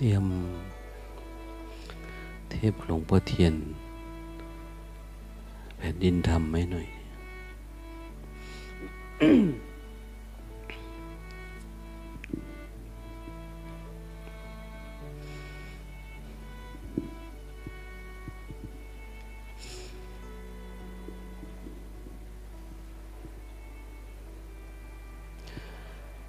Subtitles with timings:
[0.00, 0.26] เตรียม
[2.50, 3.54] เทพหลวงพ่อเทียน
[5.78, 6.86] แผ่นดินทำไหมหน่อย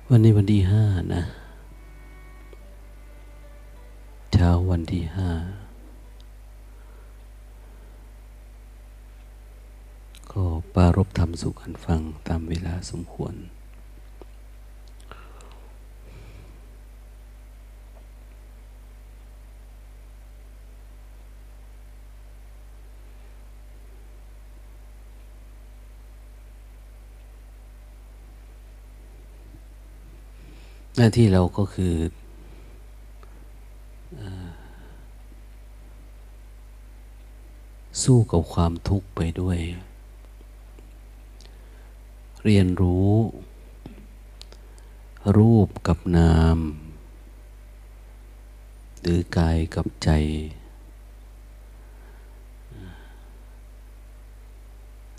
[0.10, 0.84] วันนี้วันที่ห้า
[1.16, 1.39] นะ
[4.90, 5.32] ที่ห้า
[10.32, 13.36] ก็ปารบธรรมสุขันฟังตามเวลาสมควร
[30.96, 31.94] หน้าที่เราก็คือ
[38.12, 39.60] สู้กับความทุกข์ไปด้วย
[42.44, 43.12] เรียนรู้
[45.38, 46.58] รูปกับนาม
[49.02, 50.10] หรือกายกับใจ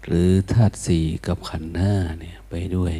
[0.04, 2.94] หรือธาตุสี่กับขันธ์ห้าเนี่ยไปด้วย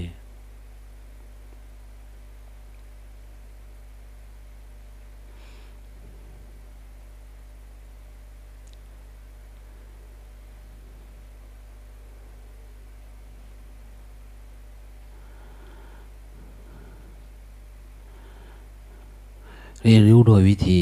[19.91, 20.81] เรียนรู้โดยวิธี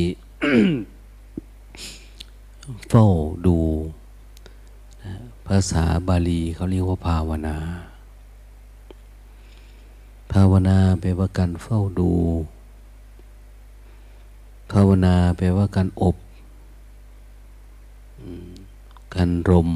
[2.88, 3.06] เฝ้า
[3.46, 3.56] ดู
[5.46, 7.56] ภาษาบาลีเขาเรียกว่าภาวนา
[10.32, 12.10] ภาวนาแปลว่าการเฝ้าดู
[14.72, 16.16] ภาวนาแปลว่าการอบ
[19.14, 19.68] การรม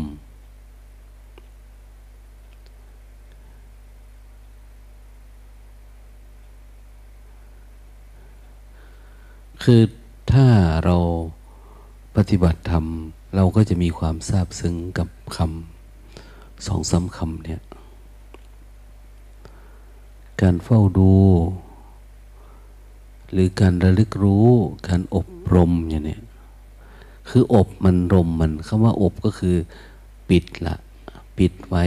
[9.66, 9.82] คือ
[10.32, 10.46] ถ้า
[10.84, 10.96] เรา
[12.16, 12.84] ปฏิบัติธรรม
[13.34, 17.60] เราก็จะมีความซาบซึ้งกับคำสองสาคำเนี่ย
[20.40, 21.12] การเฝ้าดู
[23.32, 24.48] หรือการระลึกรู้
[24.88, 26.18] การอบรมอย่างนี้
[27.28, 29.56] คืออบมันรมมันคำว่าอบก็คือ
[30.28, 30.76] ปิดละ
[31.38, 31.84] ปิดไว้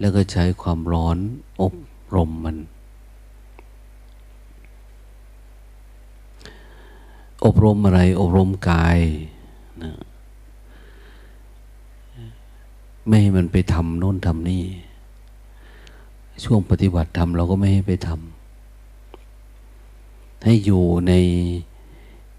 [0.00, 1.18] แล้วก็ใช้ความร้อน
[1.62, 1.74] อบ
[2.16, 2.56] รมมัน
[7.44, 8.98] อบรมอะไร อบรมกาย
[9.82, 9.92] นะ
[13.06, 14.64] ไม่ให้มันไปทำโน่นทำนี่
[16.44, 21.12] ช่วงปฏิบัติธรรมเราก็ไม่ให้ไปทำให้อยู่ใน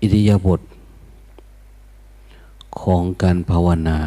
[0.02, 0.62] อิริยาบถ
[2.82, 4.00] ของการภาวนา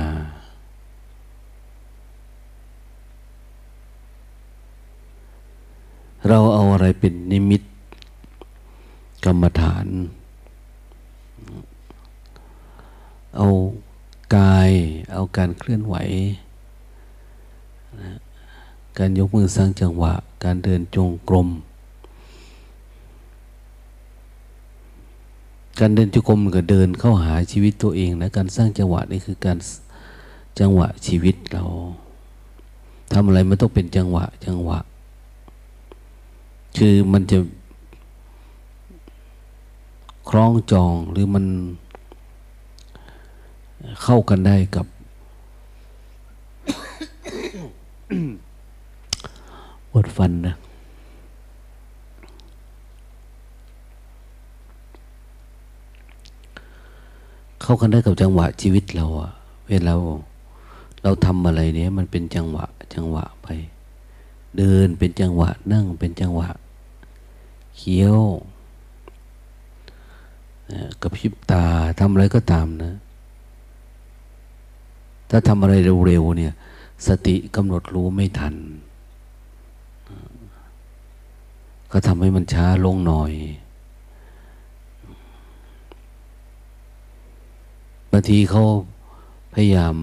[6.29, 7.63] เราเอาอะไรเป็นนิมิต
[9.25, 9.87] กรรมฐาน
[13.37, 13.47] เอา
[14.37, 14.71] กาย
[15.13, 15.97] เอาการเคลื่อนไหว
[18.01, 18.11] นะ
[18.99, 20.15] การยกมือสร้างจังหวะ
[20.45, 21.49] การเดินจงกรม
[25.81, 29.59] การเดินจงกรมก็เดินเข้าหาชีวิตตัวเองนะการสร้างจังหวะนี่คือการ
[30.61, 31.65] จังหวะชีวิตเรา
[33.13, 34.79] ทำอะไรมันต้องเป็นจังหวะ จังหวะ
[36.79, 37.39] คือมันจะ
[40.31, 41.45] คล้องจองหรือมัน
[44.03, 44.87] เข้ากันได้กับ
[49.91, 50.55] ปวดฟันนะ
[57.63, 59.31] เข้ากันได้กับจังหวะชีวิตเราอะ
[59.69, 59.93] เวลา
[61.03, 63.49] เราทำอะไรเนี้ยมันเป็นจังหวะ จังหวะไป
[64.57, 66.49] เดินเป็นจังหวะ นั่งเป็นจังหวะ
[67.77, 68.21] เคี้ยว
[71.03, 71.65] กระพริบตา
[72.01, 72.95] ทำอะไรก็ตามนะ
[75.31, 75.75] ถ้าทำอะไร
[76.07, 76.53] เร็วๆเนี่ย
[77.07, 78.55] สติกำหนดรู้ไม่ทัน
[81.93, 83.33] ก็ทำให้มันช้าลงหน่อย
[88.11, 88.65] บางทีเขา
[89.53, 89.97] พยายาม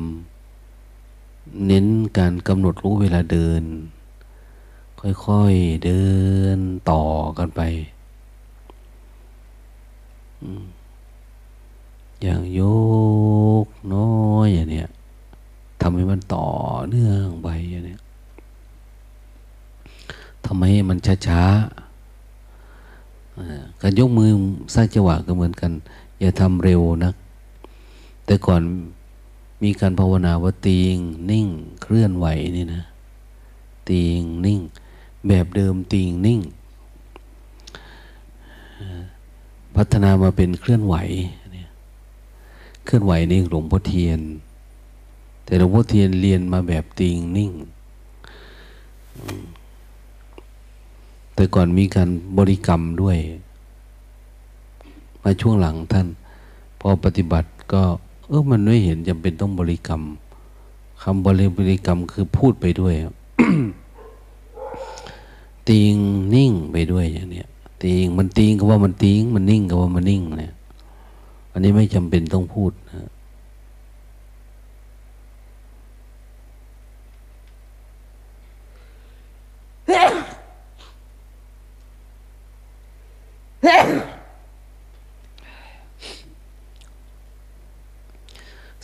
[1.67, 1.85] เน้น
[2.17, 3.63] การกำหนดรู้เวลาเดิน
[4.99, 6.05] ค่อยๆเดิ
[6.55, 6.57] น
[6.91, 7.03] ต่อ
[7.37, 7.61] กันไป
[12.21, 12.61] อย่างโย
[13.65, 14.11] กน้อ
[14.45, 14.89] ยอย่างเนี้ย
[15.81, 16.47] ทำให้มันต่อ
[16.89, 18.01] เนื่องไปอย่างเนี้ย
[20.45, 20.97] ทำให้มัน
[21.27, 23.41] ช้าๆก็
[23.81, 24.29] การยกมือ
[24.73, 25.71] สร้างจังหวะก็เหมือนกัน
[26.19, 27.11] อย่าทำเร็วนะ
[28.25, 28.61] แต่ก่อน
[29.63, 30.97] มีการภาวนาว่าตีง
[31.31, 31.47] นิ่ง
[31.81, 32.81] เคลื่อนไหวนี่นะ
[33.89, 34.59] ตีงนิ่ง
[35.27, 36.39] แบบเดิมตีงนิ่ง
[39.75, 40.95] พัฒนามาเป็นเคลื่อนไหว
[42.85, 44.19] เคลื่อนไหวนี่หลวงพ่อเทียน
[45.45, 47.51] แต่หลวงพ่อเทียนเรียนมาแบบตีงนิ่ง
[51.35, 53.17] แต่ก่อนมีการบริกรรมด้วย
[55.23, 56.07] มาช่วงหลังท่าน
[56.79, 57.81] พอปฏิบัติก็
[58.27, 60.01] เออมันไม่เห็นจำเป็นต้องบริกรรม
[61.01, 62.93] คำบริบริกรรมคือพูดไปด้วย
[65.67, 65.95] ตีง
[66.33, 67.47] นิ่งไปด้วยอย่างเนี้ย
[67.83, 70.53] ตีงมันตีงก็ว่ามันตีงมันนิ่งก็ว่ามันนิ่งเนี่ย
[71.51, 73.09] อันนี้ไม่จำเป็นต้องพูดนะ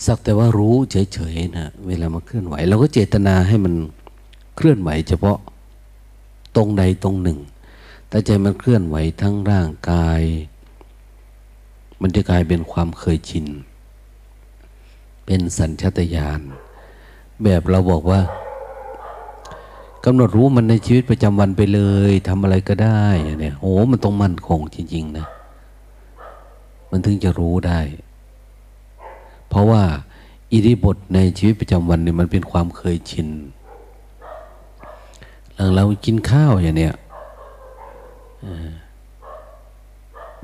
[0.06, 3.74] สักแต่ว่ารู้เฉยๆนะเวลามาเคลื่อนไหวเราก็เจตนาให้มัน
[4.56, 5.38] เคลื่อนไหว เฉพาะ
[6.56, 7.38] ตรงใดตรงหนึ่ง
[8.12, 10.22] แต่ใจมันเคลื่อนไหวทั้งร่างกาย
[12.02, 13.48] มันจะกลายเป็นความเคยชิน
[15.26, 16.42] เป็นสัญชาตญาณ
[17.44, 18.22] แบบเราบอกว่า
[20.06, 23.06] กำหนดรู้มันในชีวิตประจำวันไปเลยทำอะไรก็ได้
[23.42, 25.28] เนี่ยโอ้มันต้องมั่นคงจริง ๆ นะ
[26.92, 27.80] มันถึงจะรู้ได้
[29.50, 29.84] เพราะว่า
[30.52, 33.28] อิริบทในชีวิตประจำวันเนี่ยมันเป็นความเคยชิน
[35.56, 36.96] หลังเรากินข้าวอย่างเนี้ย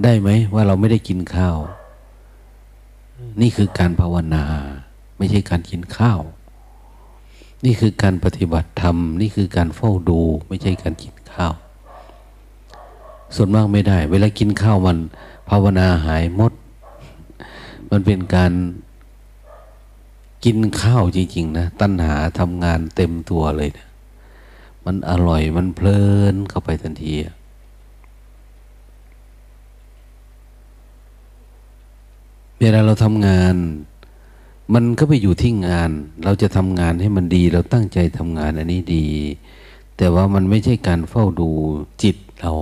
[0.04, 1.58] ได้ไหมว่าเราไม่ได้กินข้าว
[3.42, 4.46] นี่คือการภาวนา
[5.18, 6.20] ไม่ใช่การกินข้าว
[7.66, 11.54] นี่คือการปฏิบัติธรรม นี่คือการเฝ้าดู ไม่ใช่การกินข้าว
[13.36, 14.98] ส่วนมากไม่ได้ เวลากินข้าวมัน
[15.50, 16.54] ภาวนาหายหมด
[17.92, 18.54] มันเป็นการ
[20.46, 23.88] กินข้าวจริงๆนะ ตัณหาทำงานเต็มตัวเลยนะ
[24.86, 26.02] มันอร่อยมันเพลิ
[26.34, 27.37] นเข้าไปทันทีอะ
[32.60, 33.56] เวลาเราทำงาน
[34.74, 35.90] มันก็ไปอยู่ที่งาน
[36.24, 39.08] เราจะทำงานให้มันดี เราตั้งใจทำงานอันนี้ดี
[39.98, 41.50] แต่ว่ามันไม่ใช่การเฝ้าดู
[42.04, 42.54] จิตเรา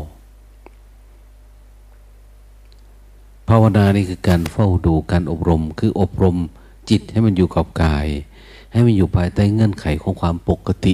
[3.50, 6.38] ภาวนานี่คือการเฝ้าดูการอบรม คืออบรม
[6.90, 8.08] จิตให้มันอยู่กับกาย
[8.72, 10.94] ให้มันอยู่ภายใต้เงื่อนไขของความปกติ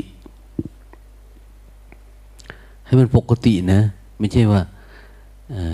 [2.86, 3.82] ให้มันปกตินะ
[4.20, 4.62] ไม่ใช่ว่า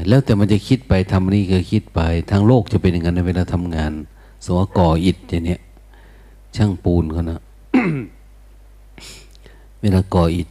[0.07, 1.99] แล้วแต่มันจะคิดไปทำนี่ก็คิดไป
[2.31, 3.91] ทางโลกจะเป็นอย่างนั้นในเวลาทำงาน
[4.45, 5.61] สวก่ออิฐอย่างเนี้ย
[6.55, 7.41] ช่างปูนเขานะ
[9.81, 10.49] เวลาก่ออิฐ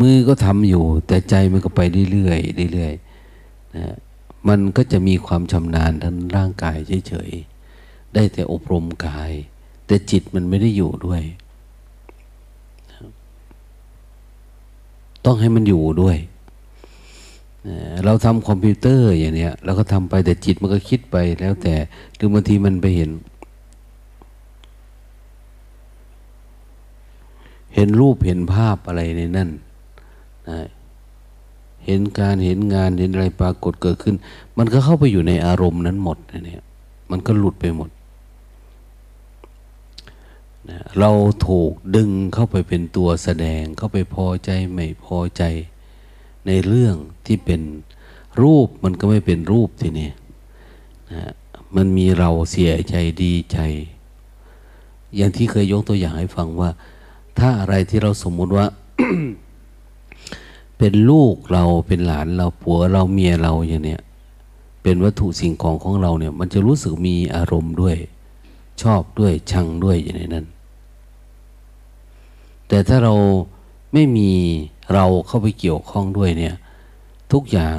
[0.00, 1.80] มือก็ทำอยู่ แต่ใจมันก็ไป
[2.12, 2.34] เรื่อ
[2.68, 3.96] ยๆเรื่อยๆนะ
[4.48, 6.76] มันก็จะมีความชำนาญทั้งร่างกาย
[7.08, 9.32] เฉยๆ ได้แต่อบรมกาย
[9.86, 11.22] แต่จิตมันไม่ได้อยู่ด้วย
[15.24, 16.16] ต้องให้มันอยู่ด้วย
[18.04, 21.74] เราทำคอมพิวเตอร์อย่างเนี้ยเราก็ทำไปแต่จิตมันก็คิดไปแล้วแต่
[22.16, 23.10] หรือบางทีมันไปเห็น
[27.74, 29.48] เห็นรูปเห็นภาพอะไรในนั่น
[30.48, 30.58] นะ
[31.86, 34.14] เห็นการเห็นงานเห็นอะไรปรากฏเกิดขึ้น
[34.58, 36.62] มันก็เข้าไปอยู่ในอารมณ์นั้นหมดนะเนี่ย
[37.10, 37.90] มันก็หลุดไปหมด
[40.68, 41.10] นะเรา
[41.46, 45.42] ถูกดึงเข้าไปเป็นตัวแสดงเข้าไปพอใจไม่พอใจ
[46.48, 47.60] ในเรื่องที่เป็น
[48.42, 50.10] รูปมันก็ไม่เป็นรูปทีนี้
[51.12, 51.32] นะ
[51.76, 53.58] มันมีเราเสียใจดีใจ
[55.16, 56.70] อย่างที่เคยยกตัวอย่างให้ฟังว่า
[57.38, 58.66] ถ้าอะไรที่เราสมมุติว่า
[60.78, 64.00] เป็นลูกเราเป็นหลานเราผัวเราเมียเราอย่างเนี้ย
[64.82, 67.96] เป็นวัตถุสิ่งของของเราเนี่ย มันจะรู้สึกมีอารมณ์ด้วย
[68.82, 70.46] ชอบด้วยชังด้วยอย่างนี้นั้น
[72.68, 73.14] แต่ถ้าเรา
[73.92, 74.30] ไม่มี
[74.92, 76.54] เราเข้าไปเกี่ยวข้องด้วยเนี่ย
[77.32, 77.78] ทุกอย่าง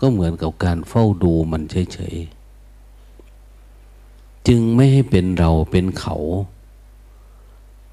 [0.00, 6.16] ก็เหมือนกับการเฝ้าดูมันเฉยๆ จึงไม่ให้เป็นเราเป็นเขา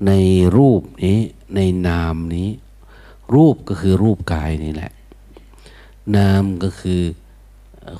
[0.08, 0.12] ใน
[0.58, 1.20] รูปนี้
[1.56, 2.50] ในนามนี้
[3.36, 4.92] รูปก็คือรูปกายนี่แหละ
[6.16, 7.02] นามก็คือ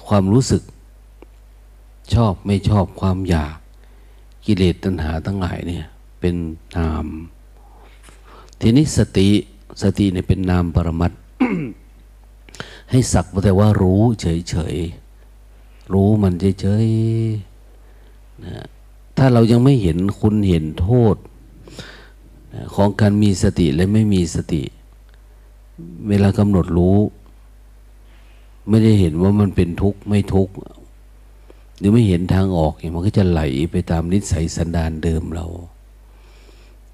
[0.08, 0.64] ความรู้สึก
[2.14, 3.58] ชอบไม่ชอบความอยาก
[4.46, 5.86] กิเลสตัณหาทั้งหลายเนี่ย
[6.20, 6.36] เป็น
[6.78, 7.06] นาม
[8.60, 9.30] ทีนี้สติ
[9.82, 11.12] สติเนี่ยเป็นนามปรมัต
[12.92, 18.66] ให้สักแต่ว่ารู้เฉยๆ รู้มันเฉยๆนะ
[19.18, 21.16] ถ้าเรายังไม่เห็นคุณเห็นโทษ
[22.76, 24.64] ของการมีสติและไม่มีสติ
[26.08, 26.98] เวลากำหนดรู้
[28.70, 30.54] ไม่ได้เห็นว่ามันเป็นทุกข์ไม่ทุกข์
[31.78, 33.42] หรือไม่เห็นทางออกมันก็จะไหล
[33.72, 35.46] ไปตามนิสัยสันดานเดิมเรา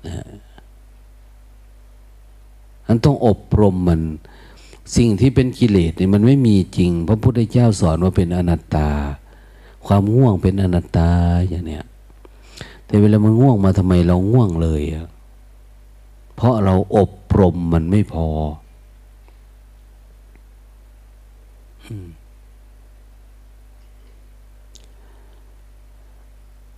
[0.08, 0.26] นะ
[2.92, 4.02] อันต้องอบรมมัน
[4.98, 8.90] สิ่งที่เป็นกิเลสเนี่ยมันไม่มีจริง พระพุทธเจ้าสอนว่าเป็นอนัตตา
[9.86, 11.10] ความง่วงเป็นอนัตตา
[11.48, 11.86] อย่างเนี้ย
[12.86, 15.08] แต่เวลามันง่วงมาทำไมเราง่วงเลยอะ
[16.36, 18.28] เพราะเราอบรมมันไม่พอ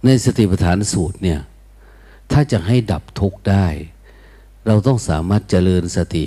[0.05, 1.39] ในสติปัฏฐานสูตรเนี่ย
[2.31, 3.65] ถ้าจะให้ดับทุกข์ได้
[4.67, 6.25] เราต้องสามารถเจริญสติ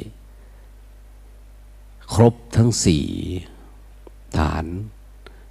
[2.15, 3.05] ครบทั้งสี่
[4.39, 4.65] ฐาน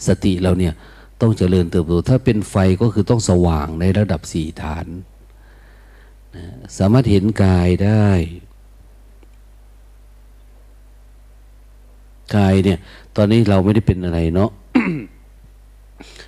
[0.07, 0.73] สติเราเนี่ย
[1.21, 4.87] ต้องเจริญเติบโตถ้าเป็นไฟก็คือต้องสว่างในระดับสี่ฐาน
[6.77, 8.07] สามารถเห็นกายได้
[12.35, 12.79] กายเนี่ย
[13.15, 14.51] ตอนนี้เราไม่ได้เป็นอะไรเนาะ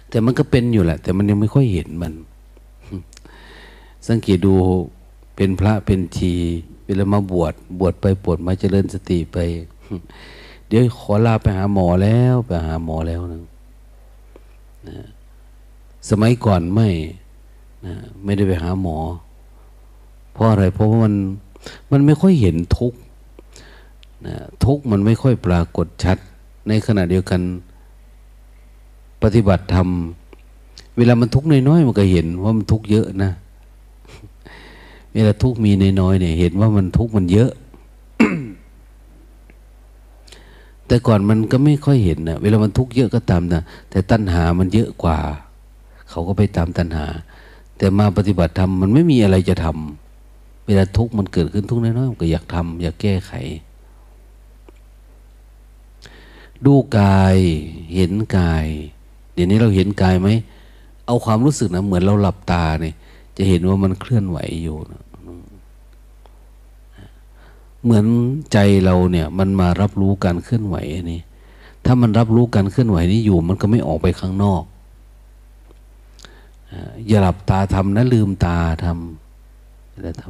[0.09, 2.13] แต่มันก็เป็นอยู่แหละ แต่มันยังไม่ค่อยเห็นมัน
[4.07, 4.53] สังเกตดู
[5.37, 6.33] เป็นพระเป็นที
[6.85, 9.37] เวลามาบวชบวชไปปวดมาเจริญสติไป
[10.67, 13.41] เดี๋ยวขอลาไปหาหมอแล้วไปหาหมอแล้วนะ
[14.87, 14.97] นะ
[16.09, 16.89] สมัยก่อนไม่
[17.85, 18.97] นะไม่ได้ไปหาหมอ
[20.33, 21.13] เพราะอะไร เพราะว่ามัน
[21.91, 22.93] มันไม่ค่อยเห็นทุก
[24.27, 26.17] นะทุกมันไม่ค่อยปรากฏชัด
[26.67, 27.41] ในขณะเดียวกัน
[29.23, 29.87] ปฏิบัติธรรม
[30.97, 33.31] เวลามันทุกข์น้อยๆมันก็เห็นว่ามันทุกข์เยอะนะ
[35.17, 35.71] เวลาทุกมี
[36.01, 37.51] น้อยๆเนี่ย เห็นว่ามันทุกมันเยอะ
[40.87, 45.19] แต่ก่อนมันก็ไม่ค่อยเห็นนะเวลามันทุกเยอะก็ตามนะแต่ตัณหามันเยอะกว่า
[46.09, 47.05] เขาก็ไปตามตัณหา
[47.77, 53.33] แต่มาปฏิบัติธรรมมันไม่มีอะไรจะทำเวลาทุกมันเกิดขึ้นทุกน้อยๆมันก็อยากทำอยากแก้ไข
[56.65, 57.37] ดูกาย
[57.95, 58.65] เห็นกาย
[59.33, 60.29] เดี๋ยวนี้เราเห็นกายไหม
[61.05, 62.95] เอาความรู้สึกนะเหมือนเราหลับตาเนี่ย
[63.37, 65.01] จะเห็นว่ามันเคลื่อนไหวอยู่นะ
[67.83, 68.05] เหมือน
[68.53, 70.75] ใจเราเนี่ยมันมารับรู้การเคลื่อนไหว
[71.11, 71.21] นี่
[71.85, 74.63] ถ้ามันรับรู้การเคลื่อนไหวนี้อยู่ มันก็ไม่ออกไปข้างนอก
[77.07, 80.25] อย่าหลับตาทำนะลืมตาทำอย่าท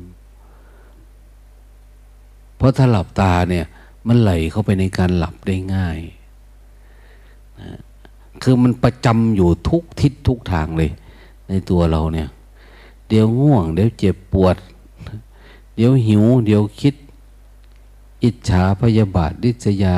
[0.81, 3.65] ำเพราะถ้าหลับตาเนี่ย
[4.07, 5.97] มันไหลเข้าไปในการหลับได้ง่าย
[7.59, 7.69] นะ
[8.43, 10.91] คือมันประจำอยู่ทุกทิศทุกทางเลย
[11.49, 12.27] ในตัวเราเนี่ย
[13.07, 14.55] เดี๋ยวง่วง เดี๋ยวเจ็บปวด
[15.75, 16.95] เดี๋ยวหิว เดี๋ยวคิด
[18.23, 19.97] อิจฉาพยาบาทดิษยา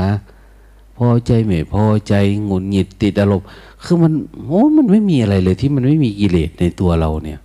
[0.97, 2.13] พอใจไม่พอใจ
[2.49, 3.45] งุนหงิดติดอารมณ์
[3.83, 4.13] คือมัน
[4.47, 7.39] โอ้มันไม่มีอะไรเลยที่มันไม่มีกิเลสในตัวเราเนี่ย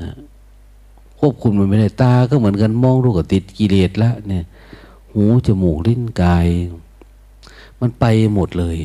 [0.00, 0.10] นะ
[1.18, 4.44] ควบคุมมันไม่ได้ตาก็เหมือนกันมองดูก็ติดกิเลสล้วเนี่ย
[5.12, 6.46] หูจมูกลิ้นกาย
[7.80, 8.76] มันไปหมดเลย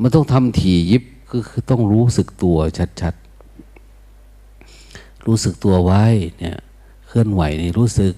[0.00, 2.56] มันต้องทำถี่ยิบก็คือต้องรู้สึกตัว
[3.00, 6.04] ชัดๆ รู้สึกตัวไว้
[6.38, 6.56] เนี่ย
[7.10, 8.12] เคลื่อนไหวนี่รู้สึก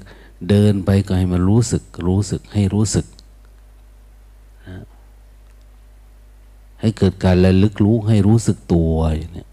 [0.48, 3.06] เดินไปก็ให้มันรู้สึก รู้สึกให้รู้สึก
[6.80, 9.46] ให้เกิดการระลึกรู้ให้รู้สึกตัวอย่างนี้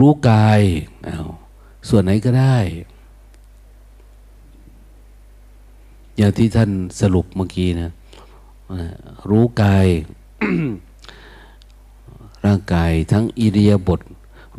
[0.00, 0.60] รู้กาย
[1.04, 1.18] เอา
[1.88, 2.56] ส่วนไหนก็ได้
[6.16, 6.70] อย่างที่ท่าน
[7.00, 7.90] สรุปเมื่อกี้นะ
[9.30, 9.86] รู้กาย
[12.46, 14.00] ร่างกายทั้งอิริยาบถ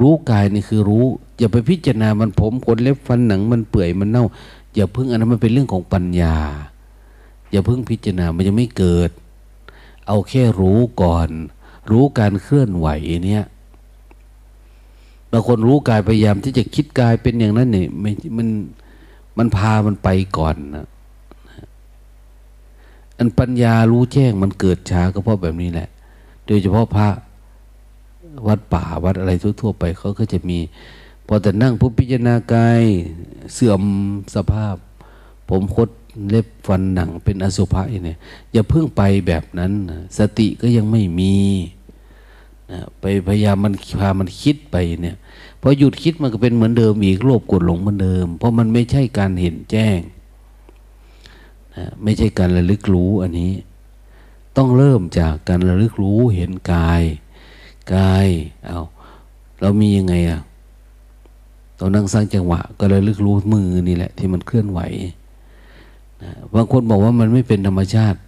[0.02, 1.06] รู้กายนี่คือรู้
[1.38, 4.26] อย่าไปพิจารณามันผมขนเล็บฟันหนังมันเปื่อยมันเน่า
[4.76, 6.36] อย่าพึ่งอันนั้นมันเป็นเรื่องของปัญญา
[7.52, 9.10] อย่าพึ่งพิจารณามันยังไม่เกิด
[10.08, 11.30] เอาแค่รู้ก่อน
[11.92, 12.88] รู้การเคลื่อนไหว
[13.26, 13.46] เนี้ย
[15.32, 17.88] บางคนรู้กายพยายามที่จะคิดกายเป็นอย่างนั้นเนี่ย
[18.38, 18.48] มัน
[19.38, 20.88] มันพามันไปก่อนนะ
[23.18, 25.90] อันปัญญารู้แจ้งมันเกิดช้าก็เพราะแบบนี้แหละ
[26.48, 27.08] โดยเฉพาะพระ
[28.48, 30.60] วัดป่าวัดอะไรทั่วๆไปเขาก็จะมี
[31.28, 32.82] พอแต่นั่งผู้พิจารณากาย
[33.54, 33.82] เสื่อม
[34.36, 34.76] สภาพ
[35.50, 35.90] ผมคด
[36.30, 38.18] เล็บฟันหนังเป็นอสุภะเนี่ย
[38.52, 39.72] อย่าเพิ่งไปแบบนั้น
[40.18, 41.36] สติก็ยังไม่มี
[42.72, 45.18] นะไปพยายามมันพามันคิดไปเนี่ย
[45.62, 50.00] พอหยุดคิดมันก็เป็นเหมือนเดิมอีกโลภกดหลงเหมือนเดิม เพราะมันไม่ใช่การเห็นแจ้ง
[52.04, 53.54] ไม่ใช่การระลึกรู้อันนี้
[54.58, 57.02] ต้องเริ่มจากการระลึกรู้เห็นกาย
[57.94, 58.28] กาย
[58.66, 58.80] เอา
[59.62, 60.40] เรามียังไงอะ
[61.80, 64.80] ตอนนั่งสร้างจังหวะ ก็ระลึกรู้มือนี่แหละ ที่มันเคลื่อนไหว
[66.24, 68.20] นะบางคนบอกว่ามันไม่เป็นธรรมชาติ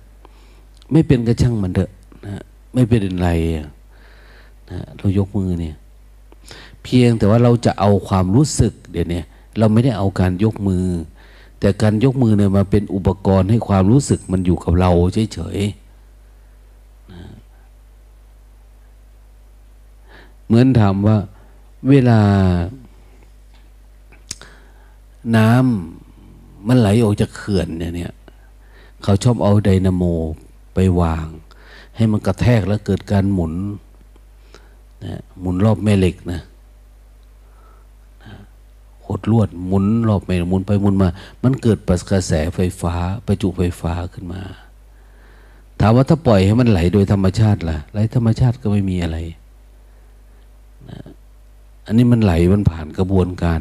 [0.92, 1.92] ไม่เป็นกระช่างมันเถอะ
[2.25, 2.42] นะ
[2.74, 3.30] ไม่เป็นอะไร
[4.70, 5.75] นะเรายกมือเนี่ย
[6.84, 9.22] เพียงแต่ว่าเราจะเอาความรู้สึกเดี๋ยวนี้
[9.58, 10.86] เราไม่ได้เอาการยกมือ
[11.60, 14.92] แต่การยกมือเนี่ยมาเป็นอุปกรณ์ให้ความรู้สึกมันอยู่กับเรา
[15.34, 15.88] เฉยๆ
[20.50, 21.18] เหมือนถามว่า
[21.89, 22.22] เวลา
[25.36, 28.13] น้ำมันไหลออกจากเขื่อนเนี่ย
[29.03, 30.03] เขาชอบเอาไดนาโม
[30.74, 31.27] ไปวาง
[31.96, 33.53] ให้มันกระแทกแล้วเกิดการหมุน
[35.06, 36.41] นะหมุนรอบแม่เหล็กนะ
[39.08, 41.10] หดลวดหมุนรอบแม่หมุนไปหมุนมา
[41.44, 44.41] มันเกิดปกระแสไฟฟ้าประจุไฟฟ้าขึ้นมา
[45.79, 49.17] ถามว่าถ้าปล่อยให้มันไหลโดยธรรมชาติล่ะไหลธรรมชาติก็ไม่มีอะไร
[51.86, 53.60] อันนี้มันไหลมันผ่านกระบวนการ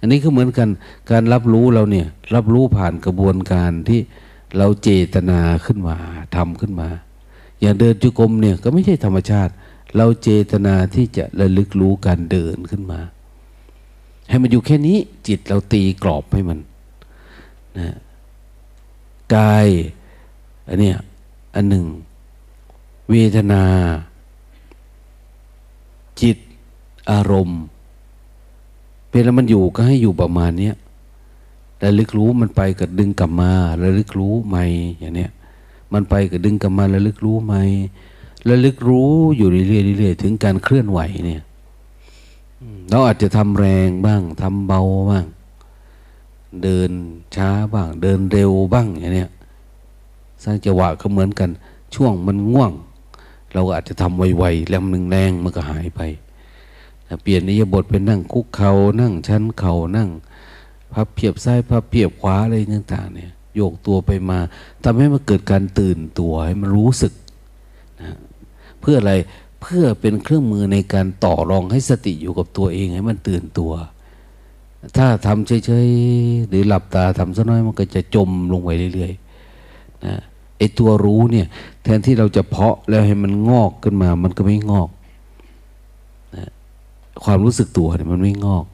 [0.00, 0.68] อันนี้ก็เหมือนกัน
[1.10, 4.00] การรับรู้เราเนี่ย รับรู้ผ่านกระบวนการที่
[4.58, 5.96] เราเจตนาขึ้นมา
[6.36, 6.88] ทำขึ้นมา
[7.60, 9.52] อย่างเดินจุกรมเนี่ยก็ไม่ใช่ธรรมชาติ
[9.96, 13.00] เราเจตนาที่จะระลึกรู้การเดินขึ้นมา
[14.28, 16.58] ให้มันอยู่แค่นี้จิตเราตีกรอบให้มัน
[17.78, 17.96] นะ
[19.34, 19.66] กาย
[20.68, 20.96] อันเนี้ย
[21.54, 21.84] อันหนึ่ง
[23.10, 23.62] เวทนา
[26.22, 26.38] จิต
[27.10, 27.60] อารมณ์
[29.10, 30.74] เวลามันอยู่ก็ให้อยู่ประมาณเนี้ย
[31.82, 33.50] ระลึกรู้มันไปกับดึงกลับมา
[33.82, 34.64] ระลึกรู้ใหม่
[34.98, 35.30] อย่างเนี้ย
[35.92, 37.62] มันไปกับดึงกลับมาระลึกรู้ใหม่
[38.48, 41.42] ระลึกรู้อยู่เรื่อยๆถึงการเคลื่อนไหวเนี่ย
[42.90, 45.26] เราอาจจะทำแรงบ้างทำเบาบ้าง
[46.62, 46.90] เดิน
[47.36, 49.30] ช้าบ้าง เดินเร็วบ้างอย่างเนี้ย
[50.42, 51.50] สร้างจังหวะก็เหมือนกัน
[51.94, 52.72] ช่วงมันง่วง
[53.52, 56.00] เราก็อาจจะทำไวๆแล้วมันแรงมันก็หายไป
[57.22, 60.08] เปลี่ยนนิยบทเป็นนั่งคุกเขา่านั่งชั้นเขานั่ง
[60.92, 64.38] พับเพียบซ้ายพับเพียบขวาอะไรต่างๆเนี่ยโยกตัวไปมา
[64.84, 67.12] ทำให้มันเกิดการตื่นตัวให้มันรู้สึก
[68.00, 68.10] นะ
[68.80, 69.14] เพื่ออะไร
[69.62, 73.72] เพื่อเป็นเครื่องมือในการต่อรองให้สติอยู่กับตัวเองให้มันตื่นตัว
[74.96, 80.14] ถ้าทำเฉยๆหรือหลับตาทำสักน้อยมันก็จะจมลงไปเรื่อยๆนะ
[80.58, 81.46] ไอตัวรู้เนี่ย
[81.82, 84.88] แทนที่เราจะเพาะแล้วให้มันงอกขึ้นมา มันก็ไม่งอก
[87.24, 88.64] ความรู้สึกตัวเนี่ยมันไม่งอก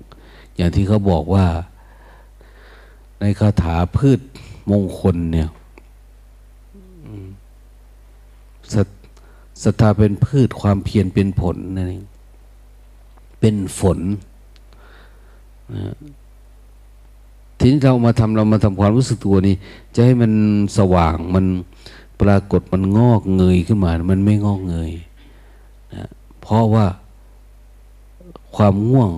[0.57, 1.47] อย่างที่เขาบอกว่า
[3.21, 4.21] ในคาถาพืช
[4.71, 5.49] มงคลเนี่ย
[9.63, 12.05] ศรัทธาเป็นพืชความเพียรเป็นผลนั่นเอง
[13.41, 13.99] เป็นฝน
[17.59, 19.55] ทีนี้เรามาทำเรามาทำความรู้สึกตัวนี้
[19.95, 20.33] จะให้มัน
[20.79, 21.45] สว่างมัน
[22.21, 24.93] ปรากฏมันงอกเงยขึ้นมา มันไม่งอกเงย
[25.95, 26.09] นะ
[26.41, 26.87] เพราะว่า
[28.57, 29.11] ความง่วง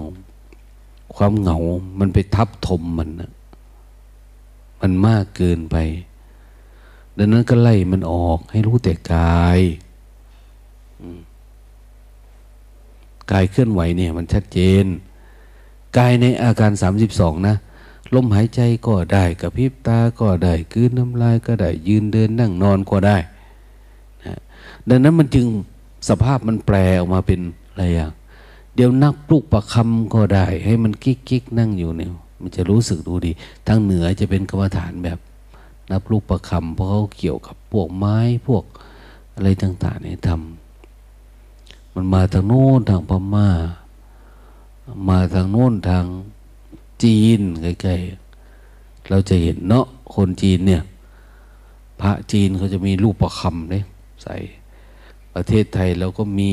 [1.16, 1.58] ความเหงา
[1.98, 3.30] มันไปทับถมมันนะ
[4.80, 5.76] มันมากเกินไป
[7.16, 9.60] ดังนั้นก็ไล่มันออกให้รู้แต่กาย
[13.30, 14.84] กายเคลื่อนไหวเนี่ย มันชัดเจน
[15.98, 17.54] กายในอาการสามสิบสองนะ
[18.14, 23.16] ลมหายใจก็ได้กับพิบตาก็ได้กืนน้ำลายก็ได้ ยืนเดินนั่งนอนก็ได้
[24.24, 24.38] นะ
[24.88, 25.46] ดังนั้นมันจึง
[26.08, 28.10] สภาพมันแปลออกมาเป็นอะไรอย่าง
[28.78, 32.10] เดี๋ยวนักปลุกประคำก็ได้ ให้มันกิ๊กกิ๊กนั่งอยู่เนี่ย
[32.40, 33.32] มันจะรู้สึกดูดี
[33.66, 35.18] ทางเหนือจะเป็นกรรมฐานแบบ
[35.90, 38.64] นับลูกประคำเพราะเขาเกี่ยวกับพวกไม้พวก
[39.34, 43.48] อะไรต่างๆเนี่ยทำมันมาทางโน้นทางพม่า
[45.08, 46.04] มาทางโน้นทาง
[47.02, 50.82] จีนใกล้ๆเราจะเห็นเนาะคนจีนเนี่ย
[52.00, 53.84] พระจีนเขาจะมีรูปประคำเนี่ย
[54.22, 54.36] ใส่
[55.34, 56.52] ประเทศไทยเราก็มี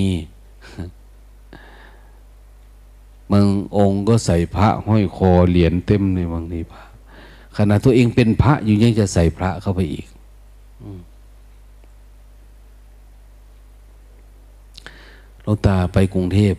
[3.32, 3.46] บาง
[3.78, 6.84] องค์ก็ใส่พระห้อยคอเหรียญเต็มในบางทีพระ
[7.58, 10.06] ขณะตัวเองเป็นพระอยู่ยังจะใส่พระเข้าไปอีก
[15.42, 16.56] หลวงตาไปกรุงเทพ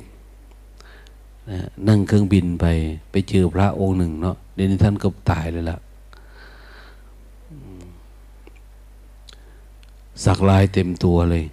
[1.51, 2.67] นะนั่งเครื่องบินไป
[3.11, 5.79] ไปเจอพระองค์หนึ่งเนาะเดี๋ยวนี้ท่านก็ตายเลยละ
[10.25, 11.45] สักลายเต็มตัวเลย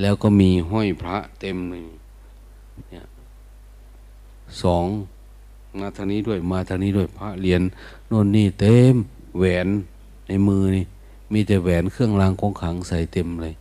[0.00, 1.82] แล้วก็มีห้อยพระเต็มเลย
[2.90, 3.06] เนี่ย
[4.62, 4.84] สอง
[5.78, 7.62] มาทางนี้ด้วยมาทางนี้ด้วยพระเหรียญ
[8.08, 8.94] โน่นนี่เต็ม
[9.38, 9.68] แหวน
[10.28, 10.84] ในมือนี่
[11.32, 13.54] มีแต่แหวนเครื่องรางของขังใส่เต็มเลย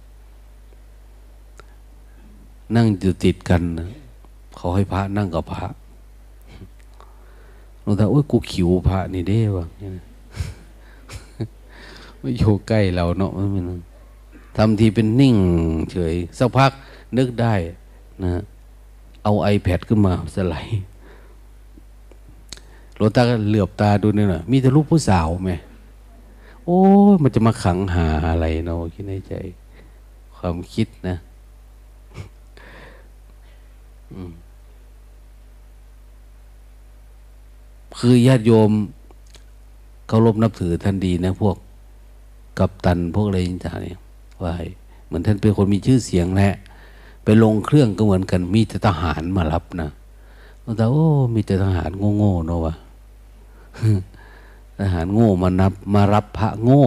[2.75, 3.87] นั่งอยู่ติดกันนะ
[4.57, 5.65] เขาให้พระนั่งกับพระ
[7.81, 9.65] หลวงตาโอ้ยกูขิวพระนี่เด้วะ
[12.19, 13.65] ไม่อยู่ใกล้เราเนาะมัน
[14.57, 15.35] ทำทีเป็นนิ่ง
[15.91, 16.71] เฉย สักพัก
[17.17, 17.53] นึกได้
[18.23, 18.41] นะ
[19.23, 20.81] เอาไอแพดขึ้นมาสไลด์
[22.95, 25.53] หลวงตาก็เหลือบตาดูนี่ยนะมีแต่รูปผู้สาวไหม
[26.65, 26.79] โอ้
[27.23, 29.33] มันจะมาขังหาอะไรเนาะคิดในใจ
[30.37, 31.15] ความคิดนะ
[37.99, 38.71] คือญาติโยม
[40.07, 41.55] เคารพนับถือท่านดีนะ พวก
[42.59, 43.97] กัปตันพวกอะไรต่างเนี่ย
[44.43, 44.53] ว่า
[45.05, 46.53] เหมือนท่านเป็นคนมีชื่อเสียงแหละ
[47.23, 49.89] ไปลงเครื่องก็เหมือนกัน มีแต่ทหารมารับนะ
[50.77, 52.73] แต่โอ้มีแต่ทหารโง่ๆเนาะวะ
[54.79, 56.85] ทหารโง่มานับ มารับพระโง่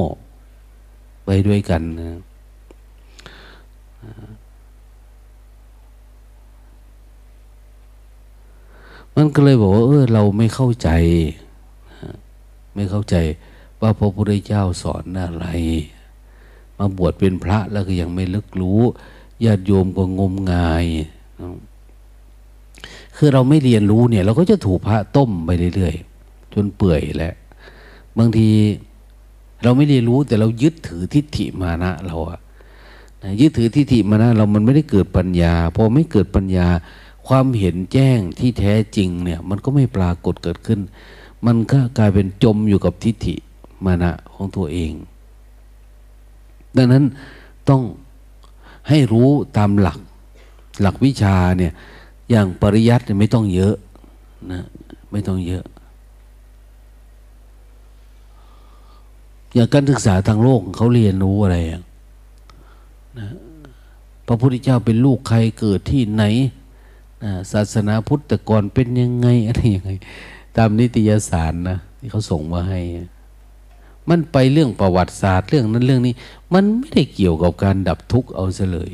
[1.25, 2.21] ไปด้วยกันนะ
[9.15, 10.89] มันก็เลยบอกว่าเออเราไม่เข้าใจ
[12.75, 13.17] ไม่เข้าใจ
[13.81, 15.47] ว่าพระพุทธเจ้าสอนอะไร
[16.79, 18.81] มาบวชเป็นพระแล้วก็ยังไม่ลึกรู้
[19.45, 20.87] ญาติโยมก็งมงาย
[23.17, 27.35] คือเราไม่เรียนรู้เนี่ย เราก็จะถูกพระต้มไปเรื่อยๆ จนเปื่อยแหละ
[28.19, 28.49] บางที
[29.63, 32.39] เราไม่เรียนรู้แต่เรายึดถือทิฏฐิมานะเราอะ
[33.41, 36.69] ยึดถือทิฏฐิมานะเรามันไม่ได้เกิดปัญญาพอไม่เกิดปัญญา
[37.27, 40.81] ความเห็นแจ้งที่แท้จริงเนี่ย มันก็ไม่ปรากฏเกิดขึ้น
[41.47, 43.35] มันก็กลายเป็นจมอยู่กับทิฏฐิ
[43.85, 44.93] มานะของตัวเอง
[46.77, 47.05] ดังนั้น
[47.69, 47.83] ต้อง
[48.89, 49.99] ให้รู้ตามหลัก
[50.81, 51.73] หลักวิชาเนี่ย
[52.31, 53.75] อย่างปริยัติไม่ต้องเยอะ
[54.53, 54.63] นะ
[55.13, 55.65] ไม่ต้องเยอะ
[59.55, 61.83] อย่างการศึกษาทางโลกเขาเรียนรู้อะไรนะ
[64.27, 66.25] พระพุทธเจ้าเป็นลูกใครเกิดที่ไหน
[67.53, 69.91] ศาสนาพุทธแต่ก่อนเป็นยังไงอะไรยังไง
[70.57, 72.81] ตามนิตยสารนะที่เขาส่งมาให้
[74.11, 76.15] มันไปเรื่องประวัติศาสตร์เรื่องนั้นเรื่องนี้
[76.55, 78.91] มันไม่ได้เกี่ยวกับการดับทุกข์เอาซะเลย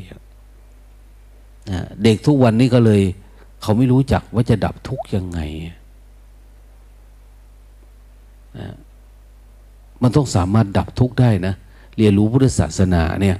[2.03, 3.01] เด็กทุกวันนี้ก็เลย
[3.61, 5.39] เขาไม่รู้จักว่าจะดับทุกข์ยังไง
[10.01, 11.53] มันต้องสามารถดับทุกข์ได้นะ
[11.97, 13.37] เรียนรู้พุทธศาสนาเนี่ย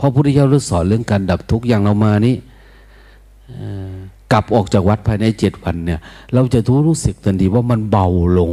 [0.00, 2.36] พราะพุทธเจ้าเลือกสอนเรื่องการดับทุกข์อย่างเรามานี่
[4.32, 6.00] กลับออกจากวัดภายในเจ็ดวันเนี่ย
[6.34, 8.06] เราจะรู้รู้สึกทันทีว่ามันเบา
[8.38, 8.52] ลง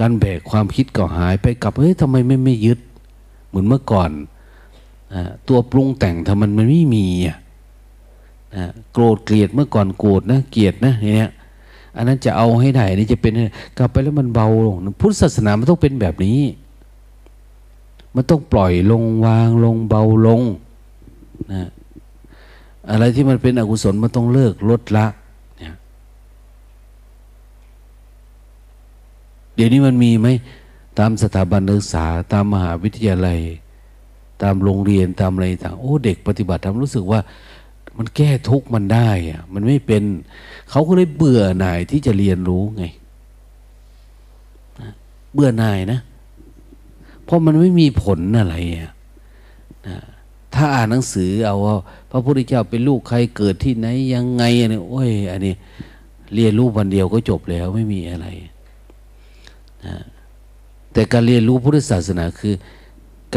[0.00, 2.78] การแบกความคิดก็หายไปกลับเฮ้ยทำไมไม่ไม่ยึด
[3.48, 4.10] เหมือนเมื่อก่อน
[5.48, 7.36] ตัวปรุงแต่งทำมันมันไม่มีอะ
[8.92, 11.30] โกรธเกลียดเมื่อก่อนโกรธนะเกลียดนะเนี่ย
[11.96, 13.32] อันนั้นจะเอาให้ได้นี่จะเป็น
[13.78, 16.40] กลับไปแล้วมันเบาลงพุทธศาสนามันต้องเป็นแบบนี้
[18.14, 20.40] มันต้องปล่อยลงวางลงเบาลง
[21.52, 21.68] นะ
[22.90, 25.06] อะไรที่มันเป็นอกุศลมันต้องเลิกลดละ
[25.58, 25.74] เนี่ย
[29.54, 30.28] เดี๋ยวนี้มันมีไหม
[30.98, 33.40] ตามสถาบันศึกษา ตามมหาวิทยาลัย
[34.42, 37.20] ตามโรงเรียนตามอะไรต่างโอ้เด็กปฏิบัติทำรู้สึกว่า
[37.98, 40.02] มันแก้ทุกข์มันได้อะมันไม่เป็น
[40.70, 42.84] เขาก็เลยเบื่อหน่ายที่จะเรียนรู้ไง
[45.34, 46.00] เบื่อหน่ายนะ
[47.24, 48.92] เพราะมันไม่มีผลอะไรอะ
[50.54, 51.76] ถ้าอ่านหนังสือเอาว่า
[52.10, 55.54] พระพุทธเจ้าเป็นลูกใครเกิดที่ไหนยังไงอันนี้โอ้ย อันนี้
[56.34, 58.26] เรียนรู้วันเดียวก็จบแล้วไม่มีอะไร
[59.86, 59.96] นะ
[60.92, 62.54] แต่การเรียนรู้พุทธศาสนาคือ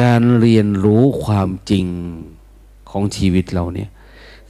[0.02, 1.86] การเรียนรู้ความจริง
[2.91, 3.89] ของชีวิตเราเนี่ย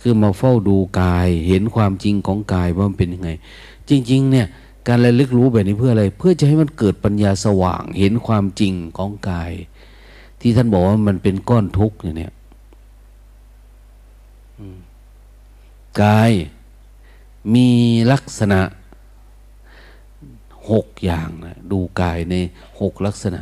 [0.01, 3.29] คือมาเฝ้าดูกาย เห็นความจริงของกายว่ามันเป็นยังไง
[3.89, 4.47] จริง ๆ เนี่ย
[4.87, 9.51] การระลึกรู้แบบนี้เพื่ออะไร เพื่อจะให้มันเกิดปัญญาสว่าง เห็นความจริงของกาย
[10.41, 12.33] ที่ท่านบอกว่ามันเป็นก้อนทุกข์เนี่ย
[16.01, 16.31] กาย
[17.53, 17.69] มี
[18.11, 18.61] ลักษณะ
[20.71, 22.35] หกอย่างนะดูกายใน
[22.79, 23.41] หกลักษณะ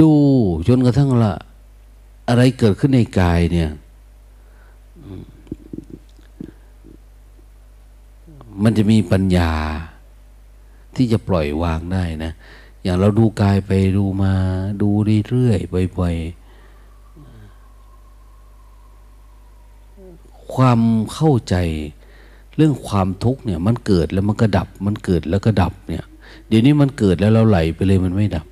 [0.00, 0.12] ดู
[0.68, 1.32] จนกระทั่งละ
[2.28, 3.70] อะไรเกิดขึ้นในกายเนี่ย
[8.62, 9.52] มันจะมีปัญญา
[10.96, 12.32] ที่จะปล่อยวางได้นะ
[12.82, 14.32] อย่างเราดูกายไปดูมา
[14.82, 14.88] ดู
[15.28, 16.42] เรื่อยๆบ่อยๆ
[20.54, 20.80] ความ
[21.12, 21.56] เข้าใจ
[22.56, 26.04] เรื่องความทุกข์เนี่ย มันเกิดแล้วมันก็ดับ มันเกิดแล้วก็ดับเนี่ย
[26.48, 28.46] เดี๋ยวนี้มันเกิดแล้วเราไหลไปเลยมันไม่ดับ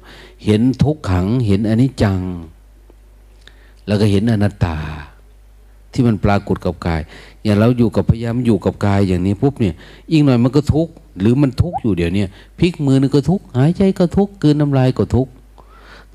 [0.44, 2.20] เห็นทุกขังเห็นอนิจจัง
[3.86, 4.76] แล้วก็เห็นอนัตตา
[5.92, 7.00] ที่มันปรากฏกับกาย
[7.44, 9.74] อย่างเราอยู่กับพยายามอยู่กับกายอย่างนี้ปุ๊บเนี่ย
[10.10, 12.24] อีกหน่อยมันก็ทุกข์หรือมันทุกข์อยู่เดี๋ยวนี้
[12.58, 15.32] พลิกมือนึงก็ทุกข์หายใจก็ทุกข์กืนน้ำลายก็ทุกข์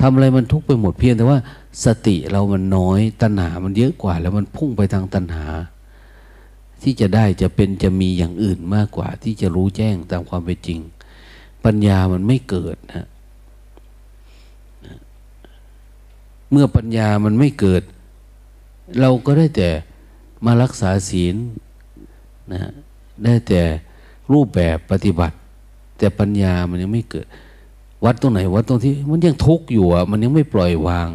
[0.01, 1.37] ทำอะไรมันทุกข์ไปหมดเพียงแต่ว่า
[1.85, 5.45] สติเรามันน้อยตัณหามันเยอะกว่า แล้วมันพุ่งไปทางตัณหา
[6.81, 10.79] ที่จะได้จะเป็นจะมีอย่างอื่นมากกว่า ที่จะรู้แจ้งตามความเป็นจริง
[11.65, 13.07] ปัญญามันไม่เกิดนะ
[16.51, 17.83] เมื่อปัญญามันไม่เกิด
[18.99, 19.69] เราก็ได้แต่
[20.45, 21.35] มารักษาศีล
[22.51, 22.59] นะ
[23.23, 23.61] ได้แต่
[24.33, 25.35] รูปแบบปฏิบัติ
[25.97, 27.25] แต่ปัญญามันยังไม่เกิด
[28.05, 31.09] วัดตรงไหนวัดตรงที่มันยังทุกข์อยู่อะมันยังไม่ปล่อยวาง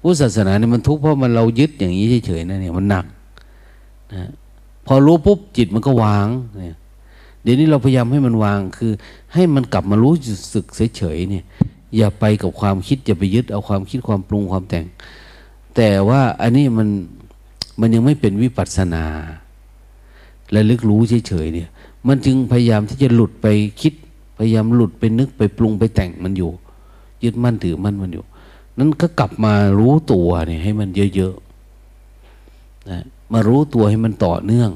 [0.00, 3.04] พุทธศาสนาเนี่ยมันทุกข์เพราะมันเรายึดอย่างนี้เฉยๆนะเนี่ยมันหนัก
[4.14, 4.30] นะ
[4.86, 6.26] พอรู้ปุ๊บจิตมันก็วาง
[6.58, 6.76] เนี่ย
[7.42, 8.92] เดี๋ยวนี้เราพยายามให้มันวางคือ
[9.34, 10.14] ให้มันกลับมารู้
[10.54, 10.64] สึก
[10.96, 11.44] เฉยๆเนี่ย
[11.96, 14.86] อย่าไปกับความคิดอย่าไปยึดเอาความคิดความปรุงความแต่ง
[15.76, 16.88] แต่ว่าอันนี้มัน
[17.80, 19.04] มันยังไม่เป็นวิปัสสนา
[20.52, 21.68] และลึกรู้เฉยๆเนี่ย
[22.08, 23.46] มันจึงพยายามที่จะหลุดไป
[23.80, 23.94] คิด
[24.38, 26.50] พยายามหลุดไปนึกไปปรุงไปแต่งมันอยู่
[27.24, 28.24] ยึดมั่นถือมั่นมันอยู่
[28.78, 34.70] นั้นก็กลับมารู้ตัวเนี่ยให้มันเยอะๆนะมารู้ตัวให้มันต่อเนื่อง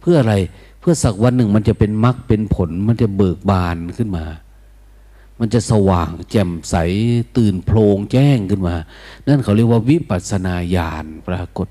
[0.00, 0.34] เพื่ออะไร
[0.80, 4.24] เพื่อสักวันหนึ่งมันจะเป็นมรรคเป็นผลมันจะเบิกบานขึ้นมา
[5.40, 6.74] มันจะสว่างแจ่มใส
[7.36, 8.74] ตื่นโพลงแจ้งขึ้นมา
[9.26, 11.68] นั่นเขาเรียกว่าวิปัสนาญาณปรากฏ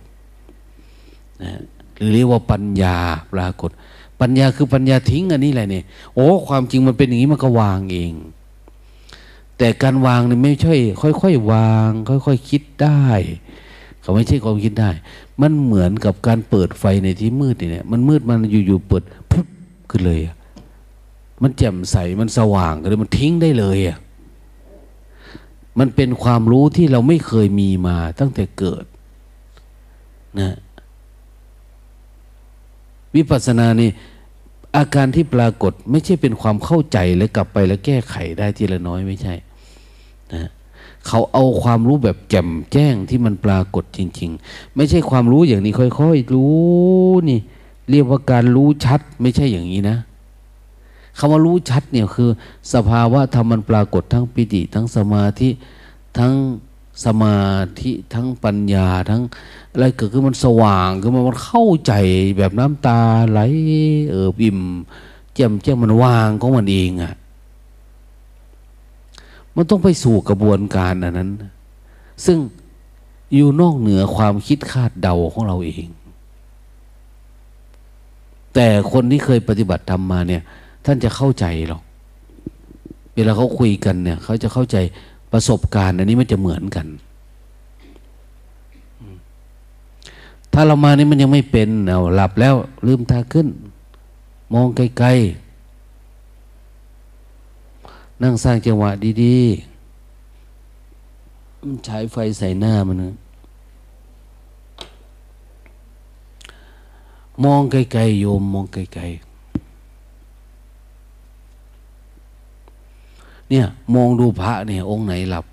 [1.43, 1.51] นะ
[1.97, 2.97] หรือเรียกว่าปัญญา
[3.33, 3.71] ปรากฏ
[4.21, 5.83] ปัญญาคือปัญญาทิ้งอันนี้แหละเนี่ย
[6.15, 8.13] โอ้ความจริงมันเป็นอย่างนี้มันก็วางเอง
[9.57, 13.05] แต่การวางนี่ไม่ใช่ค่อย ๆ วาง ค่อยๆคคิดได้
[14.01, 14.89] เขาไม่ใช่ความคิดได้
[15.41, 19.47] มันเหมือนกับการเปิดไฟในที่มืดเนี่ยมันมืดมันอยู่ๆเปิดพุบ
[19.89, 20.19] ขึ้นเลย
[21.43, 23.97] มันแจ่มใสมันสว่างเลยมันทิ้งได้เลยอะ
[25.79, 28.85] มันเป็นความรู้ที่เราไม่เคยมีมาตั้งแต่เกิด
[30.39, 30.55] นะ
[33.15, 33.89] วิปัสสนานี่
[34.77, 39.33] อาการที่ปรากฏไม่ใช่เป็นความเข้าใจแล้วกลับไปแล้วแก้ไขได้ทีละน้อยไม่ใช่
[40.33, 40.49] นะ
[41.07, 46.55] เขาเอาความรู้แบบแจ่มแจ้งที่มันปรากฏจริง ๆ ไม่ใช่ความรู้อย่างนี้ค่อย ๆ รู้
[47.29, 47.39] นี่
[47.91, 49.97] เรียกว่าการรู้ชัดไม่ใช่อย่างนี้นะ
[51.17, 52.29] คำว่ารู้ชัดเนี่ยคือ
[52.73, 55.49] สภาวะธรรมมันปรากฏทั้งปิติ ทั้งสมาธิ
[56.17, 56.33] ทั้ง
[57.05, 57.39] สมา
[57.81, 59.21] ธิทั้งปัญญาทั้ง
[59.71, 61.93] อะไรเกิดขึ้นมันสว่างคือมันเข้าใจ
[62.37, 62.99] แบบน้ำตา
[63.29, 63.39] ไหล
[64.09, 64.59] เออบิ่ม
[65.33, 67.13] เจ่มเจ่มมันวางของมันเองอะ่ะ
[69.55, 71.29] มันต้องไปสู่กระบวนการอันนั้น
[72.25, 72.37] ซึ่ง
[73.33, 75.87] อยู่นอกเหนือความคิดคาดเดาของเราเอง
[78.53, 80.43] แต่คนที่เคยปฏิบัติธรรมมาเนี่ย
[80.85, 81.81] ท่านจะเข้าใจหรอก
[83.15, 84.77] เวลาเขาคุยกันเนี่ย เขาจะเข้าใจ
[85.31, 86.87] ประสบการณ์อันนี้มันจะเหมือนกัน
[90.53, 92.55] ถ้าเรามานี่มันยังไม่เป็นเอาหลับแล้ว
[92.87, 93.47] ลืมตาขึ้น
[94.53, 98.91] มองไกลๆ นั่งสร้างจังหวะ
[99.23, 103.15] ดีๆใช้ไฟใส่หน้ามันนะ
[107.43, 109.34] มองไกลๆโยมมองไกลๆ
[113.55, 115.45] เนี่ย มองดูพระเนี่ย องค์ไหนหลับ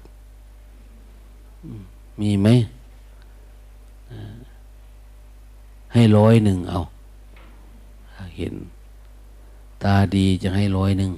[2.20, 2.48] มีไหม
[5.92, 6.80] ให้ร้อยหนึ่งเอา
[8.36, 8.54] เห็น
[9.82, 11.10] ตาดีจะให้ร้อยหนึ่ง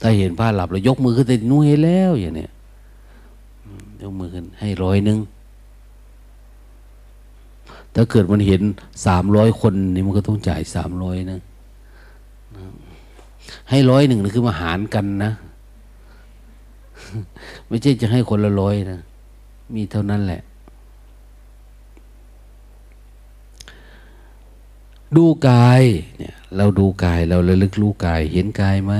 [0.00, 2.50] ถ้าเห็นพระหลับแล้วยกมือขึ้นแต่นู้เห็นแล้วอย่างเนี้ย
[4.02, 5.18] ยกมือขึ้นให้ร้อยหนึ่ง
[7.96, 8.62] ถ้าเกิดมันเห็น
[9.06, 11.40] สามร้อยคนนี่มันก็ต้องจ่ายสามร้อยนะ
[13.70, 15.32] ให้ร้อยหนึ่งนะคือมาหารกันนะ
[17.68, 19.00] ไม่ใช่จะให้คนละร้อยนะ
[19.74, 20.42] มีเท่านั้นแหละ
[25.16, 25.82] ดูกาย
[26.18, 28.94] เนี่ย เราดูกายเราระลึกรู้กาย เห็นกายไหม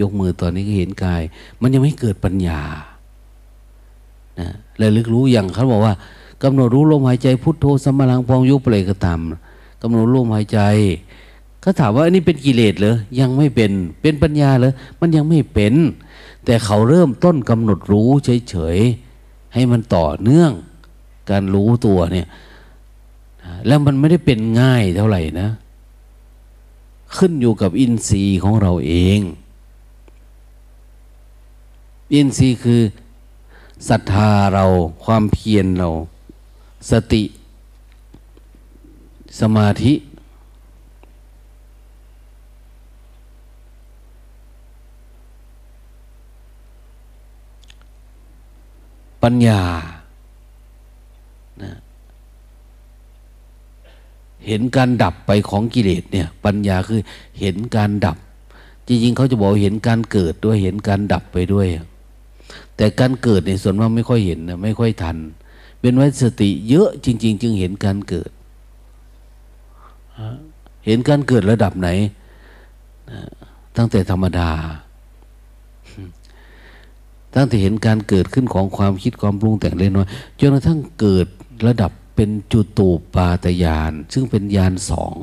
[0.00, 1.22] ยกมือตอนนี้ก็เห็นกาย
[1.60, 2.62] มันยังไม่เกิดปัญญา
[4.40, 4.48] นะ
[4.80, 5.94] ระลึกรู้อย่างเขาบอกว่า
[6.42, 9.20] กำหนดรู้ลมหายใจพุทโธสมลังพองยุบอะไรก็ตาม
[9.82, 10.60] กำหนดลมหายใจ
[11.64, 13.70] ก็ถามว่าอันนี้เป็นกิเลสเหรอยังไม่เป็น
[14.02, 15.74] เป็นปัญญาเหรอมันยังไม่เป็น
[16.44, 18.08] แต่เขาเริ่มต้นกำหนดรู้
[18.48, 20.52] เฉยๆให้มันต่อเนื่อง
[21.30, 22.26] การรู้ตัวเนี่ย
[23.66, 25.48] แล้วมันไม่ได้เป็นง่ายเท่าไหร่นะ
[27.16, 29.20] ขึ้นอยู่กับอินทรีย์ของเราเอง
[32.14, 32.82] อินทรีย์คือ
[33.88, 34.64] ศรัทธาเรา
[35.04, 35.90] ความเพียรเรา
[36.90, 37.22] สติ
[39.40, 39.94] สมาธิ
[49.22, 49.62] ปัญญา
[51.62, 51.72] นะ
[54.46, 57.00] เห็นการดับไปของกิเลสเนี่ย ปัญญาคือ
[57.40, 58.16] เห็นการดับ
[58.86, 61.66] จริงๆเขาจะบอกเห็นการเกิดด้วยเห็นการดับไปด้วย
[62.76, 68.30] แต่การเกิดในส่วนมากไม่ค่อยเห็นนะไม่ค่อยทันเป็นไว้สติเยอะจริง ๆ จึงเห็นการเกิด
[70.86, 71.88] เห็นการเกิดระดับไหน
[73.76, 74.50] ตั้งแต่ธรรมดา
[77.34, 81.26] ตั้งแต่เห็นการเกิดขึ้นของความคิดความปรุงแต่งเล็กน้อยจนกระทั่งเกิด
[81.66, 85.16] ระดับเป็นจุตูปาตยาน ซึ่งเป็นยานสอง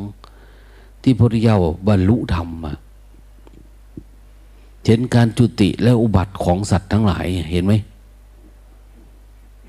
[1.01, 2.73] ที่พระพุทธเจ้าบรรลุธรรมมา
[4.85, 7.73] เห็นการจุติและอุบัติของสัตว์ทั้งหลาย เห็นไหม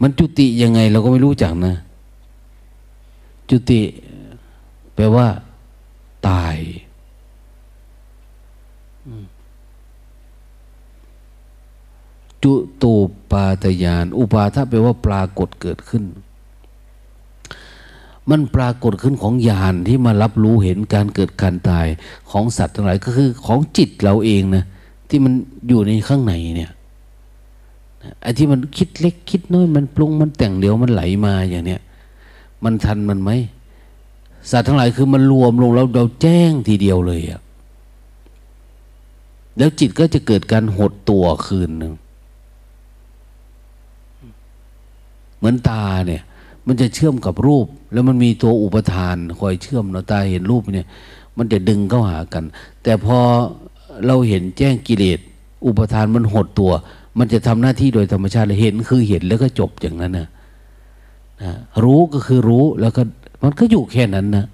[0.03, 1.75] มันจุติยังไงเราก็ไม่รู้จักนะ
[3.51, 3.81] จุติ
[4.95, 5.27] แปลว่า
[6.29, 6.57] ตาย
[12.43, 12.93] จุตู
[13.31, 16.05] ปาตยาน อุปาทะแปลว่า ปรากฏเกิดขึ้น
[18.31, 21.87] มันปรากฏขึ้นของญาณที่มารับรู้เห็นการเกิดการตาย
[22.31, 24.65] ของสัตว์ทั้งหลายก็คือของจิตเราเองนะ
[25.09, 25.33] ที่มัน
[25.69, 26.71] อยู่ในข้างในเนี่ย
[28.23, 31.81] ไอ้ที่มันคิดเล็กคิดน้อยมันปรุงมันแต่งเดี๋ยวมันไหลมาอย่างเนี้ย
[32.65, 33.31] มันทันมันไหม
[34.51, 37.41] สัตว์ทั้งหลายคือมันรวมลงแล้วเราแจ้งทีเดียวเลยอะ
[39.59, 41.93] แล้วจิตก็จะเกิดการหดตัวคืนหนึ่ง
[45.37, 46.23] เหมือนตาเนี่ย
[46.67, 50.87] มันจะเชื่อมกับรูป แล้วมันมีตัวอุปทานคอยเชื่อมเนาะตาเห็นรูปเนี่ย
[51.37, 52.45] มันจะดึงเข้าหากัน
[52.83, 53.19] แต่พอ
[54.07, 55.21] เราเห็นแจ้งกิเลส
[55.67, 56.73] อุปทานมันหดตัว
[57.19, 60.29] มันจะทำหน้าที่โดยธรรมชาติเห็นคือเห็นแล้วก็จบอย่างนั้นนะ
[61.43, 61.53] นะ
[61.85, 63.03] รู้ก็คือรู้แล้วก็
[63.43, 64.47] มันก็อยู่แค่นั้นนะ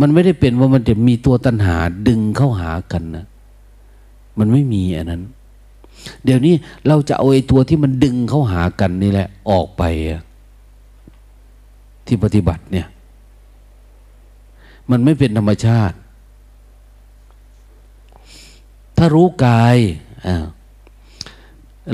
[0.00, 1.76] มันไม่ได้เป็นว่ามันจะมีตัวตัณหา
[2.08, 3.26] ดึงเข้าหากันนะ
[4.38, 5.22] มันไม่มีอันนั้น
[6.24, 6.54] เดี๋ยวนี้
[6.86, 9.82] เราจะเอาไอ้ตัวที่มันดึงเข้าหากันนี่แหละ ออกไป
[12.06, 12.86] ที่ปฏิบัติเนี่ย
[14.90, 15.96] มันไม่เป็นธรรมชาติ
[18.96, 19.76] ถ้ารู้กาย
[20.26, 20.44] อ่า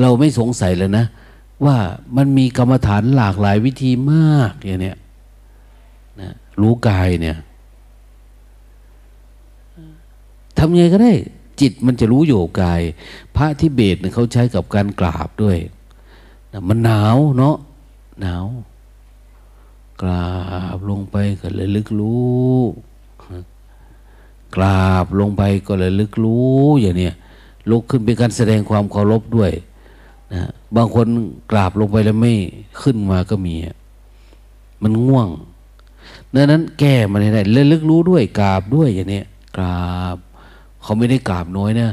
[0.03, 1.05] เราไม่สงสัยเลยนะ
[1.65, 1.77] ว่า
[2.17, 4.97] มันมีกรรมฐานหลากหลายวิธีมากอย่างเนี้ย
[6.21, 7.37] นะรู้กายเนี่ย
[10.59, 11.13] ทำไงก็ได้
[11.61, 12.81] จิตมันจะรู้อยู่กาย
[13.37, 15.57] พระที่เบสเนี่ยเขาใช้กับการกราบด้วย
[16.53, 17.57] นะมันหนาวเนาะ
[18.21, 18.47] หนาว
[20.03, 20.31] กรา
[20.77, 22.57] บลงไปก็เลยลึกรู้
[24.57, 27.15] กราบลงไปก็เลยลึกรู้อย่างเนี้ย
[27.71, 29.53] ลุกขึ้นเป็นการแสดงความเคารพด้วย
[30.33, 30.43] นะ
[30.77, 31.07] บางคน
[31.51, 32.33] กราบลงไปแล้วไม่
[32.83, 33.55] ขึ้นมาก็มี
[34.83, 35.29] มันง่วง
[36.35, 39.23] ดังนั้นแก้มันให้ได้เลยลึกรู้ด้วยกราบด้วยอย่างนี้
[39.57, 40.17] กราบ
[40.83, 41.91] เขาไม่ได้กราบน้อยนะ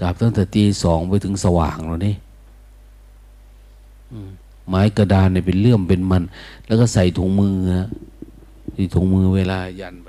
[0.00, 2.14] กราบตั้งแต่ตีสองไปถึงสว่างแล้วนี่
[4.68, 6.22] ไม้กระดานเนี่ยเป็นเลื่อมเป็นมัน
[6.66, 7.88] แล้วก็ใส่ถุงมือนะ
[8.74, 10.08] ที่ถุงมือเวลายันไป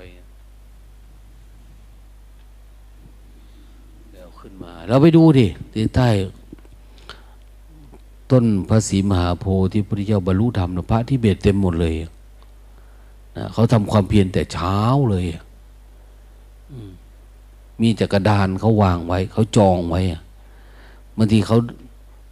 [4.12, 6.08] แล้วขึ้นมา เราไปดูดิที่ใต้
[8.30, 11.94] ต้นพระศรีมหาโพธิ์ที่พระพุทธเจ้าบรรลุธรรมพระที่เบตเต็มหมดเลย
[13.36, 14.78] นะเขาทำความเพียรแต่เช้า
[15.10, 15.26] เลย
[17.80, 20.00] มีจักรดานเขาวางไว้ เขาจองไว้
[21.16, 21.58] บางทีเขา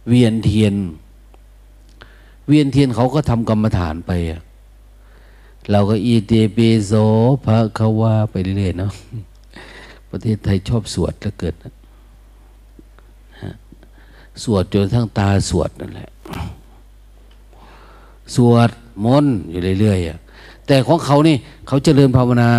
[0.09, 0.73] เวียนเทียน
[2.47, 4.11] เวียนเทียนเขาก็ทำกรรมฐานไป
[5.71, 6.93] เราก็อีเตเปโซ
[7.45, 8.91] พระเขาว่าไปเรื่อยๆเนาะ
[10.09, 11.73] ประเทศไทยชอบสวดแล้วเกิดนะ
[14.43, 16.09] สวดจนทั้งตาสวดนั่นแหละ
[18.35, 18.69] สวด
[19.05, 21.35] มนต์อยู่เรื่อยๆแต่ของเขานี่
[21.67, 22.51] เขาเจริญภาวนา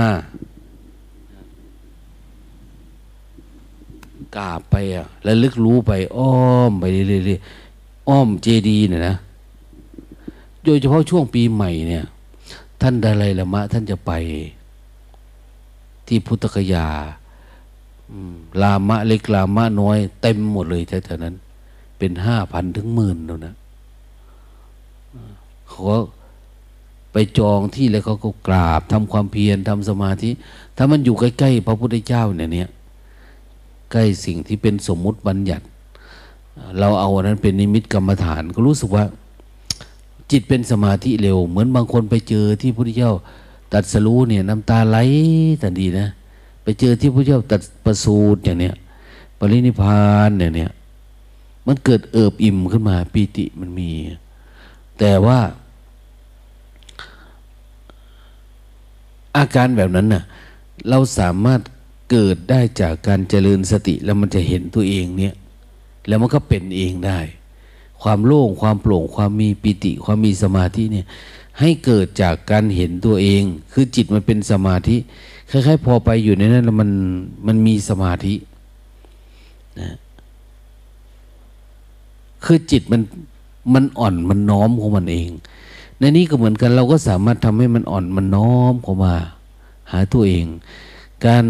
[4.37, 6.35] กราบไปอะแล้วลึกรู้ไป อ้อ
[6.69, 7.03] มไปเรื่
[7.37, 9.17] อยๆอ้อมเจดีเนี่ยนะ
[10.65, 12.05] โดยเฉพาะช่วงปีใหม่เนี่ย
[12.81, 14.13] ท่านดาลัยละมะ ท่านจะไป
[16.07, 16.87] ที่พุทธคยา
[18.63, 21.35] ลามะเล็กลามะน้อย เต็มหมดเลยแถวนั้น
[21.99, 23.55] เป็นห้าพันถึงหมื่นแล้วนะ
[25.69, 25.83] เขา
[27.13, 30.31] ไปจองที่แล้วเขาก็กราบทำความเพียรทำสมาธิ
[30.77, 32.69] ถ้ามันอยู่ใกล้ๆพระพุทธเจ้าเนี่ยเนี่ย
[33.93, 35.65] ใกล้สิ่งที่เป็นสมมุติบัญญัติ
[36.79, 39.05] เราเอาอันนั้นเป็นนิมิตกรรมฐาน ก็รู้สึกว่า
[40.31, 43.13] จิตเป็นสมาธิเร็ว เหมือนบางคนไปเจอที่พระพุทธเจ้า
[43.73, 44.99] ตัดสรู้เนี่ยน้ำตาไหล
[45.63, 46.09] ทันทีนะ
[46.63, 48.75] ไปเจอที่พระพุทธเจ้าตัดประสูตรอย่างเนี้ย
[49.39, 50.71] ปรินิพานเนี่ยเนี่ย
[51.67, 53.91] มันเกิดเอิบอิ่มขึ้นมาปีติมันมี
[54.99, 55.39] แต่ว่า
[59.37, 60.25] อาการแบบนั้นน่ะ
[60.89, 61.61] เราสามารถ
[62.11, 65.35] เกิดได้จากการเจริญสติแล้วมันจะเห็นตัวเองเนี่ย
[66.07, 67.19] แล้วมันก็เป็นเองได้
[68.03, 71.07] ความโล่งความโปร่งความมีปิติ ความมีสมาธิเนี่ย
[71.61, 73.43] ให้เกิดจากการเห็นตัวเอง
[73.73, 74.97] คือจิตมันเป็นสมาธิ
[75.51, 76.91] คล้ายๆ พอไปอยู่ในนั้นแล้วมัน
[77.47, 78.35] มันมีสมาธิ
[79.81, 79.95] นะ
[82.47, 83.03] คือจิตมัน
[83.75, 85.29] มันอ่อนมันน้อมของมันเอง
[85.99, 89.15] ในนี้ก็เหมือนกันเราก็สามารถทำให้มันอ่อนมันน้อมเข้ามา
[89.91, 90.47] หาตัวเอง
[91.27, 91.45] การ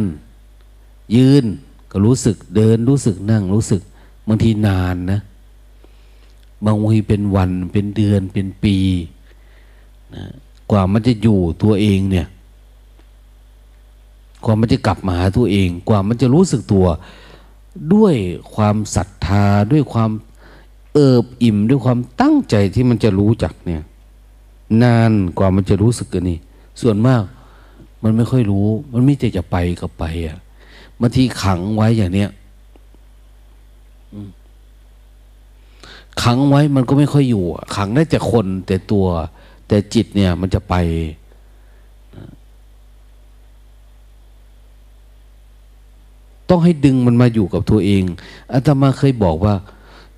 [1.17, 1.45] ยืน
[1.91, 3.83] ก็รู้สึกเดินรู้สึกนั่งรู้สึก
[4.29, 5.21] บางทีนานนะ
[6.65, 8.77] บางทีเป็นวันเป็นเดือนเป็นปี
[10.15, 10.25] นะ
[10.71, 12.27] กว่ามันจะอยู่ตัวเองเนี่ย
[14.45, 16.87] กว่ามันจะกลับมาหาตัวเอง กว่ามันจะรู้สึกตัว
[17.95, 18.15] ด้วย
[18.55, 20.11] ความศรัทธาด้วยความ
[20.97, 23.83] เอิบอิ่มด้วยความตั้งใจที่มันจะรู้จักเนี่ย
[24.83, 26.39] นานกว่ามันจะรู้สึกกันนี่
[26.81, 27.23] ส่วนมาก
[28.03, 30.39] มันไม่ค่อยรู้ มันไม่แต่จะไปก็ไปอะ
[31.01, 32.31] บางทีขังไว้อย่างเนี้ย
[36.23, 37.45] ขังไว้มันก็ไม่ค่อยอยู่
[37.77, 39.07] ขังได้แต่คนแต่ตัว
[39.69, 40.75] แต่จิตเนี่ย มันจะไป
[46.51, 48.03] ต้องให้ดึงมันมาอยู่กับตัวเอง
[48.53, 49.55] อาตมาเคยบอกว่า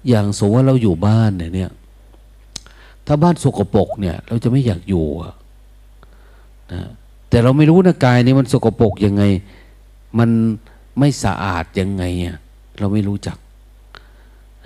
[0.08, 1.72] อย่างสมมติว่าเราอยู่บ้านเนี่ย
[3.06, 5.04] ถ้าบ้านสกปรกเนี่ย เราจะไม่อยากอยู่
[6.72, 6.82] นะ
[7.28, 9.22] แต่เราไม่รู้นะกายนี่มันสกปรกยังไง
[10.18, 10.30] มัน
[10.98, 12.36] ไม่สะอาดยังไงอะ
[12.78, 13.36] เราไม่รู้จัก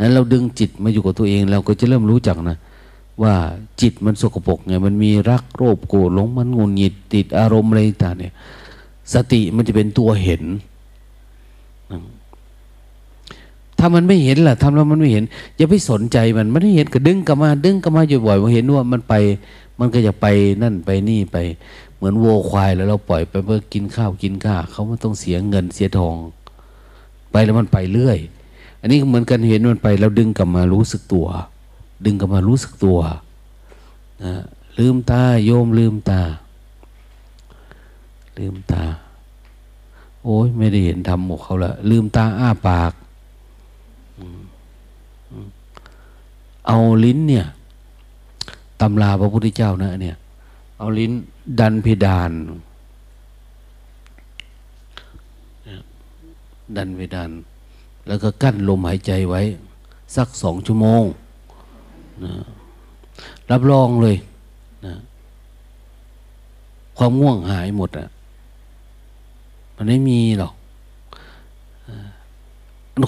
[0.03, 2.59] นั้นเราดึงจิตมาอยู่กับตัวเอง เราก็จะเริ่มรู้จักนะ
[3.23, 3.35] ว่า
[3.81, 8.35] จิตมันสกปรกไง มันมีรักโรภโกรธหลงมันงุนหงิดติดอารมณ์อะไรต่างเนี่ย
[9.15, 10.43] สติมันจะเป็นตัวเห็น
[13.85, 15.25] ถ้ามันไม่เห็นล่ะทำแล้วมันไม่เห็น
[15.57, 19.15] อย่าไปสนใจมันมันไม่เห็นก็ดึงกลับมา ดึงกลับมาอยู่บ่อยพอเห็นว่ามันไป
[19.79, 20.27] มันก็จะไป
[20.63, 21.37] นั่นไปนี่ไป
[21.97, 26.17] เหมือนวัวควายแล้วเราปล่อยไปเพื่อกินข้าวกินข้าเขาไม่ต้องเสียเงินเสียทอง
[27.33, 28.19] ไปแล้วมันไปเรื่อย
[28.81, 31.27] อันนี้เหมือนกันเห็นมันไปเราดึงกลับมารู้สึกตัว
[32.05, 32.99] ดึงกลับมารู้สึกตัว
[34.25, 34.35] นะ
[34.79, 36.21] ลืมตาโยมลืมตา
[38.39, 38.85] ลืมตา
[40.25, 42.93] โอ้ยไม่ได้เห็นทำหมกเขาละลืมตาอ้าปาก
[46.67, 47.47] เอาลิ้นเนี่ย
[48.81, 50.17] ตำราพระพุทธเจ้านะเนี่ย
[50.79, 51.13] เอาลิ้น
[51.61, 52.31] ดันเพดาน
[56.77, 57.31] ดันเพดาน
[58.07, 59.43] แล้วก็กั้นลมหายใจไว้
[60.17, 61.03] สักสองชั่วโมง
[62.25, 62.33] นะ
[63.51, 64.17] รับรองเลย
[64.87, 64.95] นะ
[66.99, 68.09] ความง่วงหายหมดอะ่ะ
[69.77, 70.55] มันไม่มีหรอก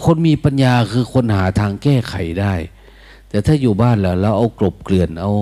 [0.07, 2.55] คนมีปัญญาคือคนหาทางแก้ไขได้
[3.35, 5.33] แต่ถ้าอยู่บ้านแล้วเราเอากลบเกลื่อนเอา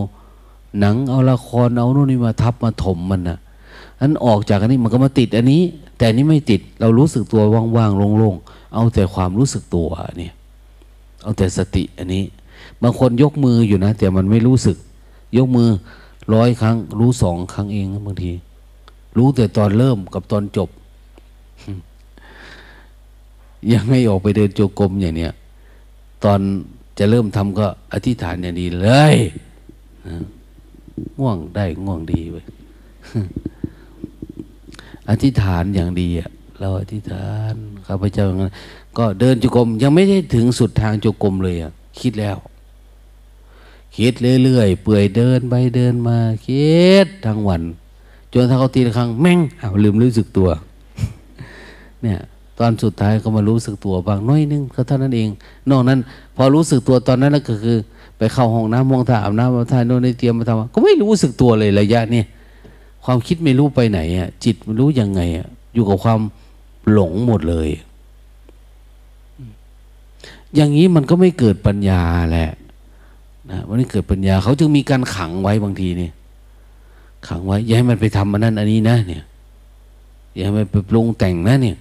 [0.78, 3.38] หนังเอาละครเอาโน่นนี่มาทับมาถมมันนะ
[4.00, 5.62] อันออกจากอันนี้มันก็มาติดอันนี้
[5.98, 7.42] แต่นี้ไม่ติดเรารู้สึกตัว
[7.76, 9.88] ว่างๆโล่งๆเอาแต่ความรู้สึกตัว
[10.18, 10.32] เนี่ย
[11.22, 12.24] เอาแต่สติอันนี้
[12.82, 14.76] บางคนยกมืออยู่นะ แต่มันไม่รู้สึก
[15.36, 15.68] ยกมือ
[16.34, 18.32] ร้อยครั้ง รู้สองครั้งเองบางที
[19.16, 20.68] รู้แต่ตอนเริ่มกับตอนจบ
[23.72, 25.32] ยังไม่ออกไปเดินโจกรมอย่างเนี้ย
[26.24, 26.40] ตอน
[27.02, 29.14] จะเริ่มทำก็อธิษฐานอย่างดีเลย
[31.18, 32.36] ง่วงได้ง่วงดีไป
[35.10, 36.30] อธิษฐานอย่างดีอะ
[36.60, 37.54] เราอธิษฐาน
[37.86, 38.26] ข้าพเจ้า
[38.98, 42.36] ก็เดินจุกรมยังไม่ได้ถึงสุดทางจุกรมเลยอะคิดแล้ว
[43.96, 44.12] คิด
[44.44, 46.72] เรื่อยๆเปื่อยเดินไปเดินมาคิ
[47.04, 47.62] ดทั้งวัน
[48.32, 50.48] จนถ้าเขาตีละครั้งแม่งอ้าวลืมรู้สึกตัว
[52.02, 52.18] เนี่ย
[52.58, 55.28] ตอนสุดท้ายก็มารู้สึกตัวบางน้อยนึงก็เท่านั้นเอง
[55.70, 55.98] นอกนั้น
[56.36, 57.76] พอรู้สึกตัวตอนนั้นก็คือ
[58.18, 62.22] ไปเข้าห้องน้ำมองท่าอาบน้ำมาท่าโน่นนี่เตรียมมาทำก็ไม่รู้สึกตัวเลยระยะนี้
[63.04, 66.20] ความคิดไม่รู้ไปไหนอะจิตรู้ยังไงอะอยู่กับความ
[66.92, 67.68] หลงหมดเลย
[70.54, 72.00] อย่างนี้มันก็ไม่เกิดปัญญา
[72.30, 72.50] แหละ
[73.50, 76.10] นะวันนี้เกิดปัญญาเขาจึงมีการขังไว้บางทีนี่
[77.28, 79.22] ขังไว้อย่าให้มันไปทำมันนั่นอันนี้นะเนี่ย
[80.34, 81.76] อย่าให้มันไปปรุงแต่งนะเนี่ย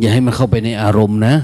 [0.00, 1.34] อย่าให้มันเข้าไปในอารมณ์นะ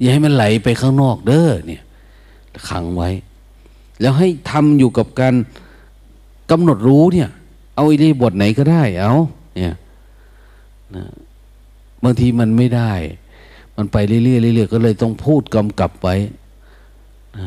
[0.00, 1.82] อย่าให้มันไหลไปข้างนอกเด้อเนี่ย
[2.68, 3.10] ขังไว้
[4.00, 5.34] แล้วให้ทำอยู่กับการ
[6.50, 7.28] กำหนดรู้เนี่ย
[7.74, 9.14] เอาอิริบทไหนก็ได้ เอา
[9.56, 9.74] เนี่ย
[10.96, 11.04] นะ
[12.02, 12.92] บางทีมันไม่ได้
[13.76, 16.14] มันไปเรื่อยๆเรื่อยๆก็เลยต้องพูดกำกับไว้
[17.36, 17.38] น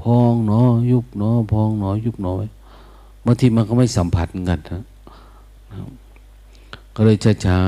[0.00, 2.36] พองเนาะยุบเนาะพองเนาะยุบเนาะ
[3.26, 4.82] บางทีมันก็ไม่สัมผัสกันนะ
[6.96, 7.16] ก็เลย
[7.46, 7.60] ช้า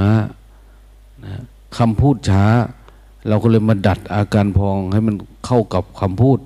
[0.59, 1.35] ๆนะ
[1.79, 2.45] คำพูดช้า
[3.29, 5.17] เราก็เลยมาดัดอาการพองให้มัน
[5.47, 6.39] เข้ากับคำพูด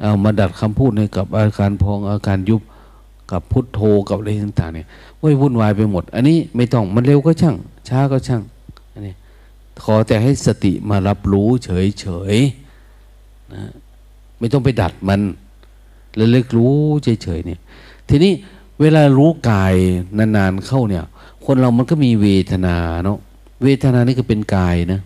[0.00, 2.62] เอามาดัดคำพูดให้กับอาการพองอาการยุบ
[3.32, 4.86] กับพุทโธกับอะไรต่างๆเนี่ย
[5.20, 7.56] ว้ยวุ่นวายไปหมด อันนี้ไม่ต้องมันเร็วก็ช่าง
[7.88, 8.42] ช้าก็ช่าง
[8.92, 9.14] อันนี้
[9.82, 13.62] ขอแต่ให้สติมารับรู้เฉยๆนะ
[14.38, 15.20] ไม่ต้องไปดัดมัน
[16.16, 17.60] แล้วเลิกรู้เฉยๆเนี่ย
[18.08, 18.32] ทีนี้
[18.80, 19.74] เวลารู้กาย
[20.18, 21.04] นานๆเข้าเนี่ย
[21.44, 23.18] คนเรามันก็มีเวทนาเนาะ
[23.62, 25.00] เวทนานี่ก็เป็นกายนะ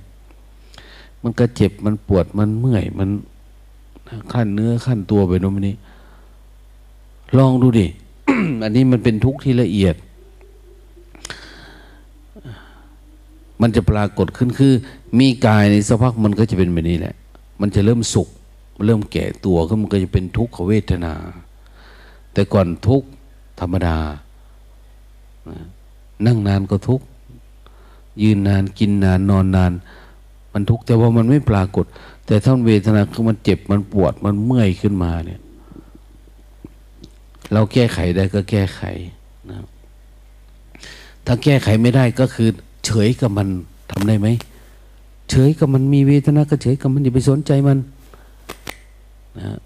[1.22, 3.09] มันก็เจ็บมันปวดมันเมื่อย มัน
[4.32, 5.76] ขั้นเนื้อขั้นตัวไปโน่นนี้
[7.39, 7.86] ลองดูดิ
[8.62, 9.95] อันนี้มันเป็นทุกข์ที่ละเอียด
[13.61, 14.72] มันจะปรากฏขึ้นคือ
[15.18, 17.14] มีกายในสักพักมันก็จะเป็นแบบนี้แหละ
[17.61, 18.28] มันจะเริ่มสุก
[18.86, 21.14] เริ่มแก่ตัวขึ้นมันก็จะเป็นทุกขเวทนา
[22.32, 23.03] แต่ก่อนทุก
[23.61, 23.97] ธรรมดา
[26.27, 27.01] นั่งนานก็ทุก
[28.23, 29.73] ยืนนานกินนานนอนนาน
[30.53, 31.85] มันทุกแต่ว่ามันไม่ปรากฏ
[32.27, 35.41] แต่ท่านเวทนาคือมันเจ็บมันปวดมันเมื่อยขึ้นมาเนี่ย
[37.53, 38.83] เราแก้ไขได้ก็แก้ไข
[39.51, 39.59] นะ
[41.27, 42.49] ถ้าแก้ไขไม่ได้ก็คือ
[42.87, 43.49] เฉยกับมัน
[43.91, 44.29] ทำได้ไหม
[45.31, 47.79] เฉยกับมันมีเวทนาก็เฉยกับมันอย่าไปสนใจมัน
[49.39, 49.59] นะ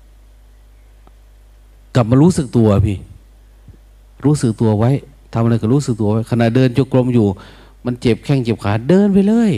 [1.95, 2.99] กลับมารู้สึกตัวพี่
[4.25, 4.91] รู้สึกตัวไว้
[5.33, 7.26] ทำอะไรก็รู้สึกตัวไว้ขณะเดินจงกรมอยู่
[7.85, 9.53] มันเจ็บแข้งเจ็บขาเดินไปเลย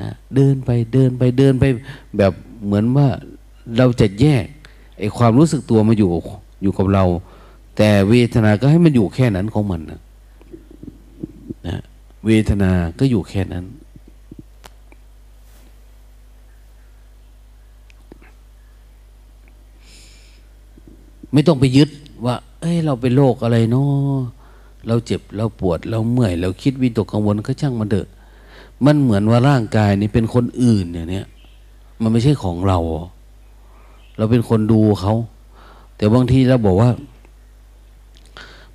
[0.00, 1.64] นะเดินไปเดินไปเดินไป
[2.16, 2.32] แบบ
[2.64, 3.08] เหมือนว่า
[3.78, 4.46] เราจะแยก
[4.98, 6.10] ไอ้ความรู้สึกตัวมาอยู่
[6.62, 7.04] อยู่กับเรา
[7.76, 10.00] แต่เวทนาก็ให้มันอยู่แค่นั้นของมันนะ
[11.66, 11.80] นะ
[12.26, 13.64] เวทนาก็อยู่แค่นั้น
[21.32, 21.88] ไม่ต้องไปยึด
[22.26, 24.18] ว่า เอ้ย เราเป็นโรคอะไรเนาะ
[24.86, 28.08] เราเจ็บเราปวดเราเมื่อยเราคิดวิตกกังวลก็ช่างมันเถอะ
[28.84, 31.26] มันเหมือนว่าร่างกายนี่เป็นคนอื่นเนี่ยเนี่ย
[32.02, 32.78] มันไม่ใช่ของเรา
[34.16, 35.14] เราเป็นคนดูเขา
[35.96, 36.90] แต่บางทีเราบอกว่า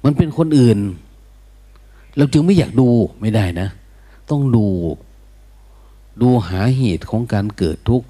[0.04, 0.78] มันเป็นคนอื่น
[2.18, 2.88] เราจึงไม่อยากดู
[3.22, 3.68] ไม่ได้นะ
[4.30, 4.66] ต้องดู
[6.22, 8.08] ดูหาเหตุของการเกิดทุกข์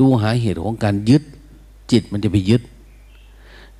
[0.00, 1.22] ดูหาเหตุของการยึด
[1.90, 2.62] จิตมันจะไปยึด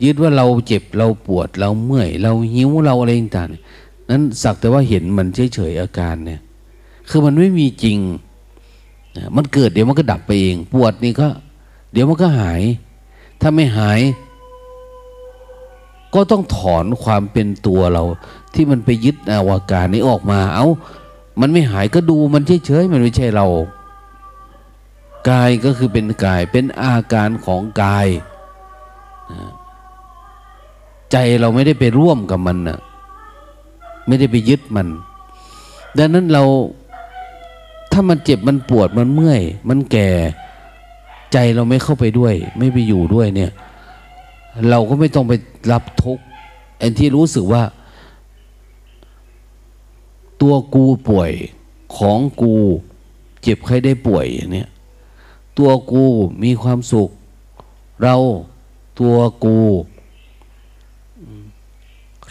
[0.05, 6.41] ยึดว่าเราเจ็บเราปวดเราเมื่อย เราหิวเราอะไรต่างๆนั้นสักแต่ว่าเห็นมันเฉยๆอาการเนี่ย
[7.09, 7.99] คือมันไม่มีจริง
[9.37, 11.29] มันเกิดเดี๋ยวมันก็ดับไปเอง ปวดนี่ก็
[11.93, 12.63] เดี๋ยวมันก็หาย
[13.41, 14.01] ถ้าไม่หาย
[16.15, 18.03] ก็ต้องถอนความเป็นตัวเรา
[18.55, 20.69] ที่มันไปยึดอาวาการนี้ออกมา เอา้า
[21.41, 23.47] มันไม่หายก็ดูมันเฉยๆมันไม่ใช่เรา
[25.31, 28.07] กายก็คือเป็นกายเป็นอาการของกาย
[31.13, 32.79] ใจเราไม่ได้ไปร่วมกับมันนะ
[34.07, 34.89] ไม่ได้ไปยึดมัน
[35.99, 36.45] ดังนั้นเรา
[37.93, 40.09] ถ้ามันเจ็บมันปวดมันเมื่อย มันแก่
[41.33, 43.51] ใจเราไม่เข้าไปด้วย ไม่ไปอยู่ด้วยเนี่ย
[44.69, 45.33] เราก็ไม่ต้องไป
[45.73, 46.23] รับทุกข์
[46.79, 47.63] ไอ้ที่รู้สึกว่า
[50.41, 51.33] ตัวกูป่วย
[51.97, 52.55] ของกู
[53.43, 54.69] เจ็บใครได้ป่วยเนี่ย
[55.59, 56.05] ตัวกู
[56.43, 57.11] มีความสุข
[58.03, 58.17] เรา
[59.01, 59.57] ตัวกู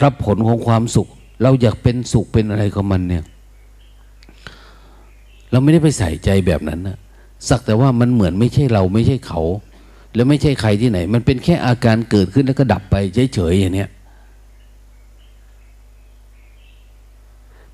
[0.02, 1.08] รับผลของความสุข
[1.42, 3.24] เราอยากเป็นสุขเป็นอะไรกับมันเนี่ย
[5.50, 6.96] เราไม่ได้ไปใส่ใจแบบนั้นนะ
[7.48, 9.40] สักแต่ว่ามันเหมือนไม่ใช่เราไม่ใช่เขา
[10.14, 12.96] แล้วไม่ใช่ใครที่ไหน มันเป็นแค่อาการเกิดขึ้นแล้วก็ดับไป
[13.34, 13.90] เฉยๆอย่างเนี้ย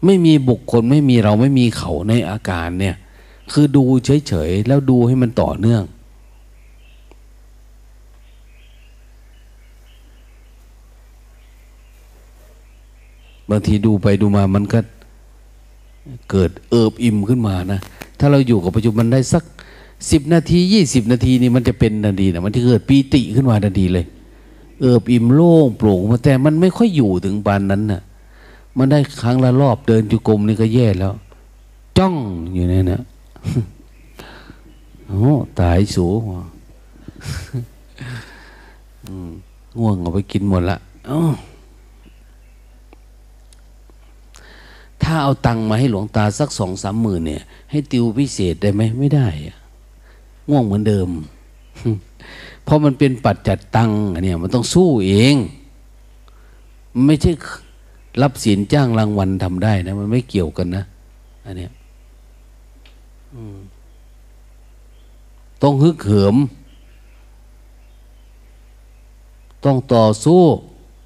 [0.04, 2.96] ไม่มีบุคคลไม่มีเราไม่มีเขาในอาการเนี่ย
[3.52, 5.82] คือดูเฉยๆแล้วดูให้มันต่อเนื่อง
[13.50, 14.78] บางทีดูไปดูมามันก็
[16.30, 17.80] เกิดเอิบอิ่มขึ้นมานะ
[18.18, 19.44] ถ้าเราอยู่กับปัจจุบันได้สัก
[20.10, 24.06] สิบนาทียี่สิบนาทีนี่มันจะเป็นนาทีนะมันจะเกิดปีติขึ้นมาทันทีเลย
[24.80, 28.02] เอิบอิ่มโล่งโปร่งมาแต่มันไม่ค่อยอยู่ถึงปานนั้นนะ่ะ
[28.78, 31.12] มันได้ครั้งละรอบเดินจุกรมนี่ก็แย่แล้ว
[31.98, 32.14] จ้อง
[32.54, 33.00] อยู่เนี่ยนะ
[35.08, 35.30] โอ้
[35.60, 36.20] ตายสูง
[39.78, 40.76] ง่วงเอาไปกินหมดละ
[41.10, 41.20] อ๋อ
[45.04, 49.28] ถ้าเอาตังมาให้หลวงตาสักสองสามหมื่นเนี่ย ให้ติวพิเศษได้ไหมไม่ได้
[50.48, 51.08] ง่วงเหมือนเดิม
[52.64, 53.90] เพราะมันเป็นปัจจัดตัง
[54.24, 55.34] เนี่ย มันต้องสู้เอง
[57.06, 57.32] ไม่ใช่
[58.22, 60.84] รับสินจ้างรางวัลทำได้นะ มันไม่เกี่ยวกันนะ
[61.44, 61.72] อันเนี้ย
[65.62, 66.36] ต้องฮึกเหิม
[69.64, 70.42] ต้องต่อสู้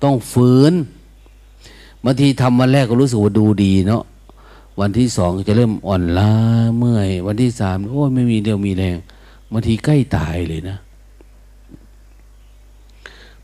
[0.03, 0.74] ต้องฝืน
[2.09, 4.03] บางทีทำวันแรกก็รู้สึกว่าดูดีเนาะ
[4.81, 6.33] วันที่สองจะเริ่มอ่อนล้า
[6.79, 8.97] เมื่อย วันที่สามโอ้ไม่มีเดียวมีแรง
[9.53, 10.77] บางทีใกล้ตายเลยนะ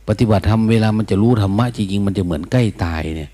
[0.09, 3.31] ปฏิบัติธรรมเวลามันจะรู้ธรรมะจริงๆมันจะเหมือนใกล้ตายเนี่ย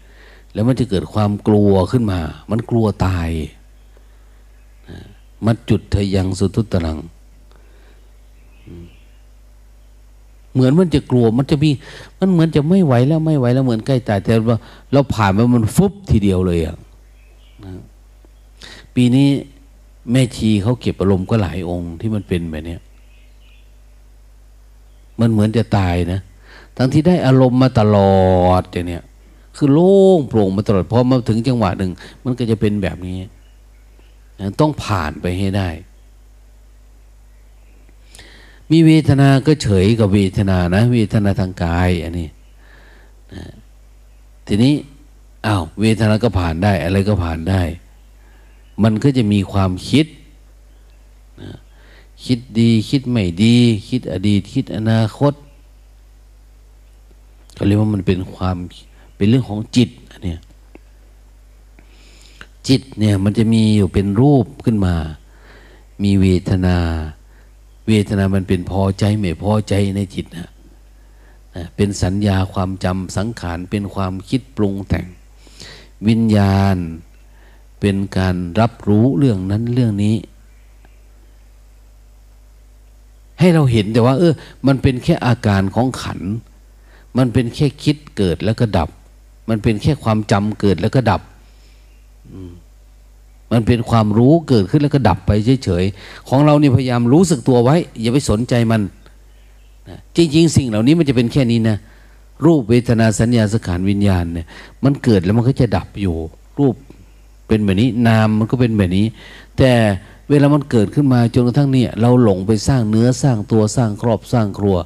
[0.52, 2.20] แล้วมันจะเกิดความกลัวขึ้นมา
[2.50, 3.30] มันกลัวตาย
[5.46, 6.98] มัดจุดเธยังสุทุตรัง
[10.52, 11.70] เหมือนมันจะกลัวมันจะมี
[12.18, 14.58] มันเหมือนจะไม่ไหวแล้วไม่ไหวแล้วเหมือนใกล้ตายแต่ว่า
[14.92, 16.76] เราผ่านไปมันฟุบทีเดียวเลยอะ
[17.64, 17.72] นะ
[18.94, 19.28] ปีนี้
[20.12, 22.76] แม่ชีเขาเก็บอารมณ์ก็หลายองค์ที่มันเป็นแบบนี้
[25.20, 26.20] มันเหมือนจะตายนะ
[26.76, 28.28] ทั้งที่ได้อารมณ์มาตลอ
[28.60, 29.04] ดอย่างเนี้ย
[29.56, 31.90] คือโล่งโปร่งมาตลอดพอมาถึงจังหวะหนึ่ง
[32.24, 33.16] มันก็จะเป็นแบบนี้
[34.60, 35.68] ต้องผ่านไปให้ได้
[38.70, 42.28] มีเวทนาก็เฉยกับเวทนานะ เวทนาทางกายอันนี้
[43.34, 43.44] นะ
[44.46, 44.74] ทีนี้
[45.46, 47.62] อ้าวเวทนาก็ผ่านได้ อะไรก็ผ่านได้
[48.82, 50.06] มันก็จะมีความคิด
[51.42, 51.50] นะ
[52.24, 53.56] คิดดีคิดไม่ดี
[53.88, 55.32] คิดอดีต คิดอนาคต
[57.54, 58.56] เขาเรียกว่ามันเป็นความ
[59.16, 60.34] เป็นเรื่องของจิตอันนี้
[62.68, 64.94] จิตเนี่ยมันจะมีอยู่เป็นรูปขึ้นมา
[66.02, 66.76] มีเวทนา
[67.88, 70.48] เวทนามันเป็นพอใจไม่พอใจในจิตนะ
[71.76, 75.06] เป็นสัญญาความจำสังขารเป็นความคิดปรุงแต่ง
[76.08, 76.76] วิญญาณ
[77.80, 80.16] เป็นการรับรู้เรื่องนั้นเรื่องนี้
[83.40, 84.32] ให้เราเห็นแต่ว่า เออ
[84.66, 86.20] มันเป็นแค่อาการของขัน
[87.16, 88.88] มันเป็นแค่คิดเกิดแล้วก็ดับ
[89.48, 91.22] มันเป็นแค่ความจำเกิดแล้วก็ดับ
[92.32, 92.67] มั
[93.52, 95.30] มันเป็นความรู้เกิดขึ้นแล้วก็ดับไป
[95.64, 98.80] เฉยๆ ของเรานี่พยายามรู้สึกตัวไว้ อย่าไปสนใจมัน
[100.16, 101.76] จริงๆ สิ่งเหล่านี้มันจะเป็นแค่นี้นะ
[102.44, 104.46] รูปเวทนาสัญญาสังขารวิญญาณเนี่ย
[104.84, 106.16] มันเกิดแล้วมันก็จะดับอยู่
[106.58, 106.74] รูป
[107.48, 109.06] เป็นแบบนี้นามมันก็เป็นแบบนี้
[109.58, 109.72] แต่
[110.30, 114.76] เวลามันเกิดขึ้นมาจนกระทั่งเนี่ย เราหลงไปสร้างเนื้อสร้างตัวสร้างครอบสร้างครัว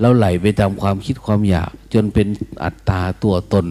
[0.00, 2.26] เราไหลไปตามความคิดความอยาก จนเป็น
[2.64, 3.66] อัตตาตัวตน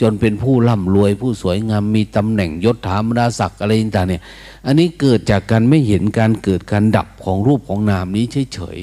[0.00, 4.22] จนเป็นผู้ร่ำรวยผู้สวยงามมีตำแหน่งยศถามรรดาศักดิ์อะไรต่างเนี่ย
[4.66, 8.24] อันนี้เกิดจากการไม่เห็นการเกิดการดับของรูปของนามนี้
[8.54, 8.78] เฉย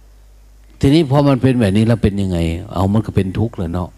[0.00, 2.38] ๆทีนี้พอมันเป็นแบบนี้แล้วเป็นยังไง
[2.74, 3.90] เอามันก็เป็นทุกข์เลยเนาะ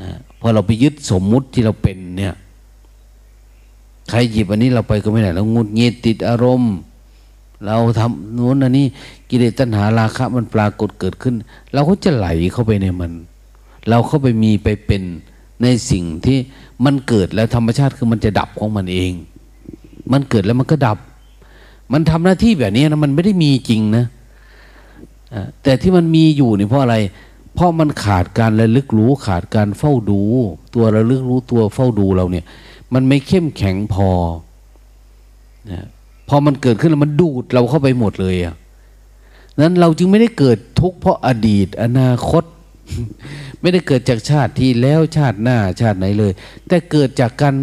[0.00, 0.10] นะ
[0.40, 2.34] พอเราไปยึดสมมุติที่เราเป็นเนี่ย
[4.10, 6.74] ใครหยิบอันนี้เราไปก็ไม่ได้เรางุดเงียติดอารมณ์
[7.66, 8.86] เราทำนู้นอันนี้
[9.28, 11.34] กิเลสตัณหาราคะมันปรากฏเกิดขึ้น
[11.72, 13.12] เราก็จะไหลเข้าไปในมัน
[13.88, 15.02] เราเข้าไปมีไปเป็น
[15.62, 16.38] ในสิ่งที่
[16.84, 19.12] มันเกิดแล้วธรรมชาติคือมันจะดับของมันเอง
[20.12, 20.98] มันเกิดแล้วมันก็ดับ
[21.92, 24.04] มันทำหน้าที่แบบนี้นะมันไม่ได้มีจริงนะ
[25.62, 26.96] แต่ที่มันมีอยู่นี่เพราะอะไร
[27.54, 30.20] เพราะมันขาดการระลึกรู้ขาดการเฝ้าดู
[30.74, 32.44] ตัวระลึกรู้ตัวเฝ้าดูเราเนี่ย
[32.94, 34.08] มันไม่เข้มแข็งพอ
[35.70, 35.86] นะ
[36.28, 38.54] พอมันเกิดขึ้นแล้วมันดูดเราเข้าไปหมดเลยอะ
[39.60, 42.44] นั้นเราจึงไม่ได้เกิดทุกข์เพราะอดีต อนาคต
[43.64, 46.32] ไม่ได้เกิดจากชาติที่แล้วชาติหน้าชาติไหนเลย
[46.68, 47.54] แต่เกิดจากการ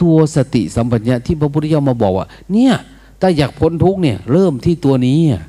[0.00, 2.74] ตัวสติสัมปชัญญะที่พระพุทธเจ้ามาบอกว่า เนี่ย
[3.20, 5.42] ถ้าอยากพ้นทุกเนี่ย เริ่มที่ตัวนี้นะ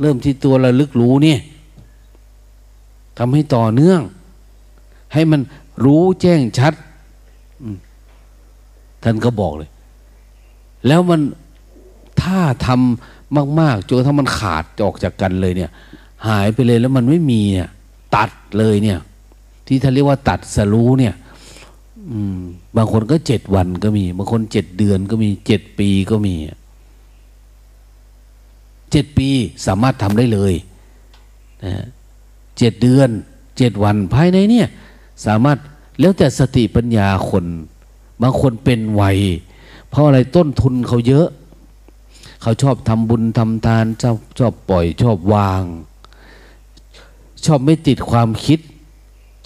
[0.00, 1.40] เริ่มที่ตัวระลึกรู้เนี่ย
[3.18, 4.00] ทำให้ต่อเนื่อง
[5.14, 5.40] ให้มัน
[5.84, 6.74] รู้แจ้งชัด
[9.02, 9.70] ท่านก็บอกเลย
[10.86, 11.20] แล้วมัน
[12.22, 15.70] ถ้าทำมาก ๆจนถ้ามันขาดออกจากกันเลยเนี่ย
[16.28, 17.70] หายไปเลยแล้วมันไม่มีเนี่ย
[18.14, 18.98] ตัดเลยเนี่ย
[19.66, 21.14] ที่ท่านเรียกว่าตัดสรู้เนี่ย
[22.76, 26.34] บางคนก็เจ็ดวันก็มี บางคนเจ็ดเดือนก็มีเจ็ดปีก็มี
[28.90, 29.28] เจ็ดปี
[29.66, 30.52] สามารถทำได้เลย
[31.64, 31.74] นะ
[32.58, 33.10] เจ็ดเดือน
[33.58, 34.66] เจ็ดวันภายในเนี่ย
[35.26, 35.58] สามารถ
[36.00, 37.44] แล้วแต่สติปัญญาคน
[38.22, 39.02] บางคนเป็นไว
[39.90, 41.28] เพราะอะไรต้นทุนเขาเยอะ
[42.42, 45.62] เขาชอบทำบุญทำทานชอบชอบปล่อยชอบวาง
[47.46, 48.58] ชอบไม่ติดความคิด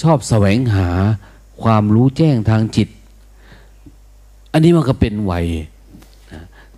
[0.03, 0.89] ชอบแสวงหา
[1.63, 2.89] ความรู้แจ้งทางจิต
[4.53, 5.33] อันนี้มันก็เป็นไหว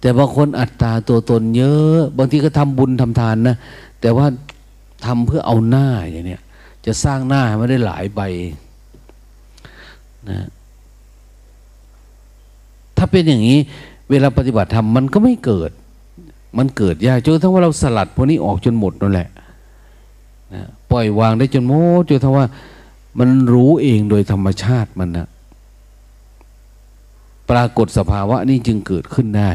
[0.00, 3.56] แต่บางคนอัตตาตัวตนเยอะ บางทีก็ทำบุญทำทานนะ
[4.00, 4.26] แต่ว่า
[5.06, 6.42] ทำเพื่อเอาหน้าอย่างเนี้ย
[6.86, 8.20] จะสร้างหน้าไม่ได้หลายใบ
[10.30, 10.46] นะ
[12.96, 13.58] ถ้าเป็นอย่างนี้
[14.10, 15.70] เวลาปฏิบัติธรรมมันก็ไม่เกิด
[16.58, 19.28] มันเกิดยากจนทั้งว่าเราสลัดพวกนี้ออกจนหมดนั่นแหละ
[20.90, 21.72] ปล่อยวางได้จนโม
[22.08, 22.46] จนทั้งว่า
[23.18, 25.28] มันรู้เองโดยธรรมชาติมันนะ
[27.50, 29.50] ปรากฏสภาวะนี้จึงเกิดขึ้นได้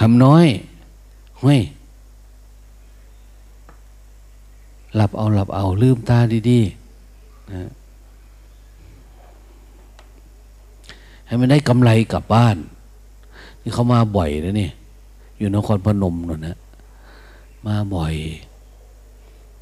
[0.00, 0.46] หำน้อย
[1.42, 1.60] ห้ย
[4.94, 6.18] หลับเอาหลับเอาลืมตา
[6.50, 7.70] ดีๆนะ
[11.26, 12.56] ให้มันได้กำไรกลับบ้าน
[13.64, 14.70] นี่เขามาบ่อยนะนี่
[15.38, 16.56] อยู่นครพนมนั่นนะ
[17.66, 18.14] มาบ่อย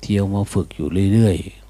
[0.01, 1.63] เที่ยวมาฝึกอยู่เรื่อยๆ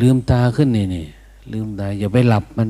[0.00, 1.04] ลืมตาขึ้นนี่นี่
[1.52, 2.68] ลืมตาอย่าไปหลับมัน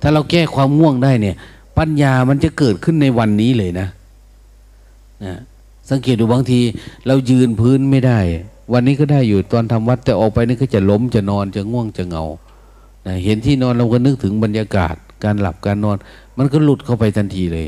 [0.00, 1.36] ถ้าเราแก้ความง่วงได้เนี่ย
[1.78, 3.86] ปัญญามันจะเกิดขึ้นในวันนี้เลยนะ
[5.24, 5.34] นะ
[5.90, 6.60] สังเกตดูบางที
[7.06, 8.18] เรายืนพื้นไม่ได้
[8.72, 12.24] วันนี้ก็ได้อยู่ตอนทำวัดแต่ออกไปนี่ก็จะล้มจะนอนจะง่วงจะเงา
[13.06, 15.96] นะเห็นที่นอนเราก็นึกถึงบรรยากาศ การหลับการนอน
[16.38, 17.66] มันก็หลุดเข้าไปทันทีเลย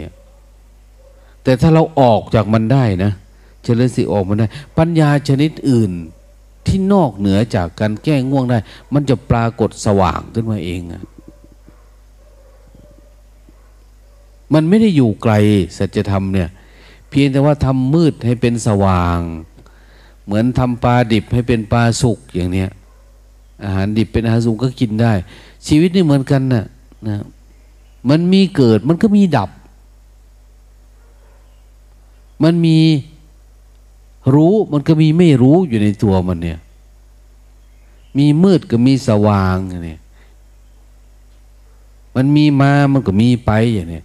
[1.43, 3.13] แต่ถ้าเราออกจากมันได้นะ
[3.65, 4.47] เจริญสิออกมาได้
[4.79, 5.93] ปัญญาชนิดอื่น
[6.67, 8.59] ที่นอกเหนือจากการแก้ง่วงได้
[8.95, 11.03] มันจะปรากฏสว่างขึ้นมาเองอะ
[14.55, 15.33] มันไม่ได้อยู่ไกล
[15.79, 16.49] สัจธรรมเนี่ย
[17.11, 19.21] เพียงแต่ว่าทำมืดให้เป็นสว่าง
[20.25, 22.71] เหมือนทำปลาดิบให้เป็นปลาสุกอย่างเนี้ย
[23.65, 25.13] อาหารดิบเป็นอาหารสุกก็กินได้
[25.67, 26.65] ชีวิตนี่เหมือนกันนะ
[27.09, 27.17] นะ
[28.09, 29.51] มันมีเกิดมันก็มีดับ
[32.43, 32.79] มันมี
[34.35, 36.59] รู้มันก็มีไม่รู้อยู่ในตัวมันเนี่ย
[38.19, 40.01] มีมืดก็มีสว่างเนี่ย
[42.15, 44.05] มันมีมามันก็มีไปอย่างเนี้ย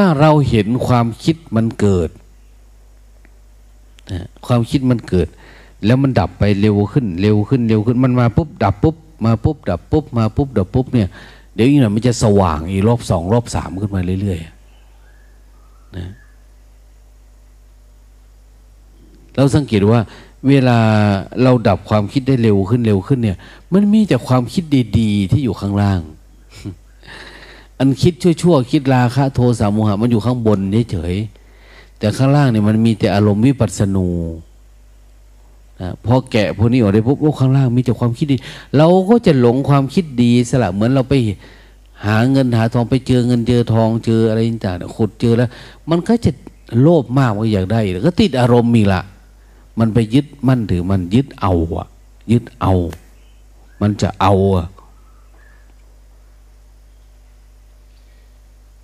[0.00, 2.10] ถ้าเราเห็นความคิดมันเกิด
[4.12, 5.28] นะความคิดมันเกิด
[5.86, 11.08] แล้วมันดับไปเร็วขึ้น เร็วขึ้นเร็วขึ้นมันมาปุ๊บดับปุ๊บมาปุ๊บดับปุ๊บมาปุ๊บดับปุ๊บเนี่ย
[11.54, 16.08] เดี๋ยวอีกหน่อยมันจะสว่างอีกรอบสองรอบสามขึ้นมาเรื่อยๆนะ
[19.34, 20.00] เราสังเกตว่า
[20.48, 20.78] เวลา
[21.42, 23.36] เราดับความคิดได้เร็วขึ้นเร็วขึ้นเนี่ย
[23.72, 24.64] มันมีแต่ความคิด
[24.98, 26.00] ดี ๆ ที่อยู่ข้างล่าง
[27.78, 30.58] อันคิดชั่วๆคิดราคะโทสะโมหะมันอยู่ข้างบน
[30.92, 34.08] เฉยๆแต่ข้างล่างเนี่ยมันมีแต่อารมณ์วิปัสสนู
[35.80, 38.36] นะพอแกะพวกนี้ออกได้ปุ๊บโอ้ข้างล่างมีแต่ความคิดดี
[38.76, 41.14] เราก็จะหลงความคิดดีสละเหมือนเราไป
[42.06, 45.50] หาเงินหาทองไปเจอเงินเจอทองเจออะไรต่างๆขุดเจอแล้ว
[45.90, 46.30] มันก็จะ
[46.80, 49.00] โลภมากว่าอยากได้ก็ติดอารมณ์มีละ
[49.78, 51.86] มันไปยึดมั่นถือมันยึดเอาอะ
[52.32, 52.74] ยึดเอา
[53.80, 54.66] มันจะเอาอะ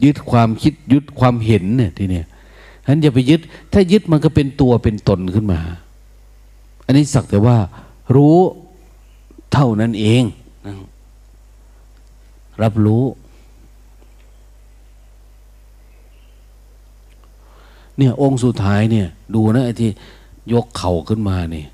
[0.04, 2.26] ยึดความคิดยึดความเห็นเนี่ยทีเนี้ย
[2.82, 3.40] ฉะนั้นอย่าไปยึด
[3.72, 5.60] ถ้ายึดมันก็เป็นตัวเป็นตนขึ้นมา
[6.86, 7.56] อันนี้สักแต่ว่า
[8.16, 8.38] รู้
[9.52, 10.22] เท่านั้นเอง
[12.62, 13.04] รับรู้
[17.98, 19.90] เนี่ยองค์สุดท้ายเนี่ย ดูนะไอ้ที่
[20.52, 21.66] ยกเข่าขึ้นมาเนี่ย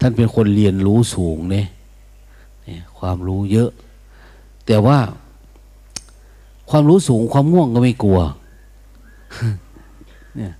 [0.00, 1.66] ท่านเป็นคนเรียนรู้สูงเนี่ย
[2.98, 3.70] ความรู้เยอะ
[4.66, 4.98] แต่ว่า
[6.70, 8.20] ความรู้สูงความง่วงก็ไม่กลัว
[10.36, 10.52] เนี่ย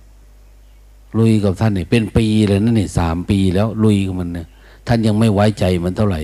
[1.17, 4.47] ลุยกับท่านเนี่ยเป็นปีเลยนั่นเนี่ยสามปีแล้ว ลุยกับมันเนี่ย
[4.87, 6.21] ท่านยังไม่ไว้ใจมันเท่าไหร่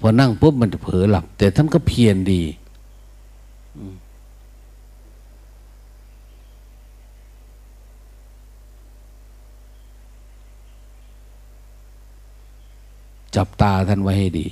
[0.00, 2.42] พอนั่งปุ๊บมันเผลอหลับ แต่ท่านก็เพียรดี
[13.36, 14.46] จับตาท่านไว้ให้ดี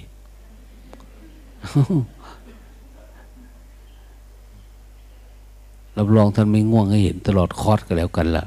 [5.97, 8.45] รับรองท่านไม่ง่วงให้เห็นตลอดคอร์สก็แล้วกันละ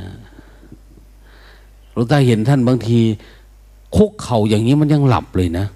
[0.00, 0.10] นะ
[1.92, 2.98] หลวงตาเห็นท่านบางที
[3.96, 5.66] คุกเข่าอย่างนี้มันยังหลับเลยนะ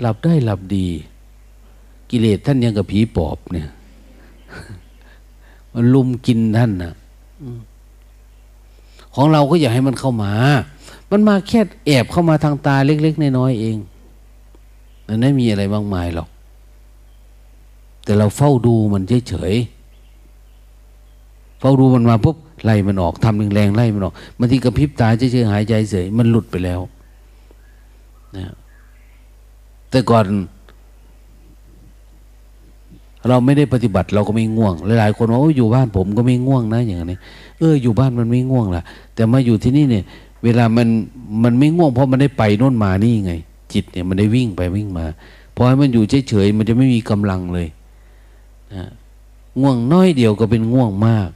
[0.00, 0.86] หลับได้หลับดี
[2.10, 3.68] กิเลสท่านยังกับผีปอบเนี่ย
[5.72, 6.94] มันลุมกินท่านนะ
[9.14, 10.32] ของเราก็อยากให้มันเข้ามา
[11.10, 13.76] มันมาแค่แอบเข้ามาทางตาเล็กๆน้อยๆเอง
[15.06, 16.28] มันไม่มีอะไรบางมายหรอก
[18.06, 26.80] แต่เราเฝ้าดูมันเฉยๆเฝ้าดูมันมาปุ๊บไล่มันออกทำแรงๆไล่มันออกบางทีกระพริบตาเฉยๆหายใจเฉยมันหลุดไปแล้ว
[28.36, 28.54] นะ
[29.90, 30.24] แต่ก่อน
[33.28, 37.18] เราไม่ได้ปฏิบัติเราก็ไม่ง่วง หลายๆคนว่าอยู่บ้านผมก็ไม่ง่วงนะอย่างนี้
[37.58, 38.82] เอออยู่บ้านมันไม่ง่วงล่ะ
[39.14, 40.04] แต่มาอยู่ที่นี่เนี่ย
[40.44, 40.88] เวลามัน
[41.42, 43.32] มันไม่ง่วง เพราะมันได้ไปโน่นมานี่ไง
[43.72, 45.06] จิตเนี่ยมันได้วิ่งไปวิ่งมา
[45.54, 47.66] พอให้มันอยู่เฉยๆมันจะไม่มีกำลังเลย
[48.74, 48.84] นะ
[49.60, 51.30] ง่วงน้อยเดียวก็เป็นง่วงมาก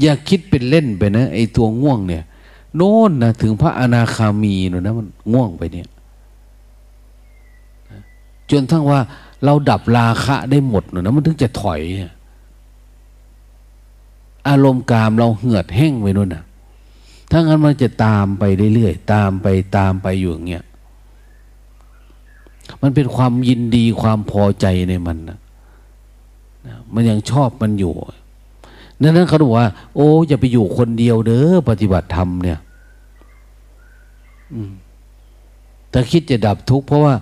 [0.00, 2.24] อย่าคิดเป็นเล่นไปนะไอ้ตัวง่วงเนี่ย
[2.76, 5.88] โน่นนะถึงพระอนาคามีนูนะมันง่วงไปเนี่ย
[8.50, 9.00] จนทั้งว่า
[9.44, 11.80] เราดับราคะได้หมดนูนะมันถึงจะถอย
[14.48, 16.44] อารมณ์กามเราเหือดแห้งไปนู่นนะ
[17.30, 18.42] ถ้างั้นมันจะตามไป
[18.74, 19.46] เรื่อยๆตามไป
[19.76, 20.64] ตามไปอยู่อย่างเงี้ย
[22.82, 25.38] มันเป็นความยินดีความพอใจในมันนะ
[26.94, 27.94] มันยังชอบมันอยู่
[29.02, 32.58] ดังนั้นเขาบอกว่า โอ้อย่าไปอยู่คนเดียวเด้อปฏิบัติธรรมเนี่ย
[35.90, 37.14] แต่คิดจะดับทุกข์เพราะว่า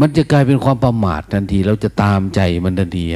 [0.00, 3.06] มันจะกลายเป็นความประมาททันที เราจะตามใจมันทันที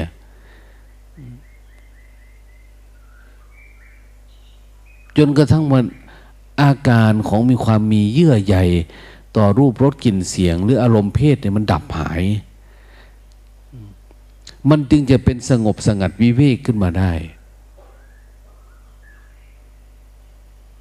[5.17, 5.85] จนกระทั่งมัน
[6.61, 8.57] อาการของมีความมีเยื่อใย
[9.37, 12.23] ต่อรูปรสกลิ่นเสียง หรืออารมณ์เพศเนี่ยมันดับหาย
[14.71, 17.13] มันจึงจะเป็นสงบสงัดวิเวกขึ้นมาได้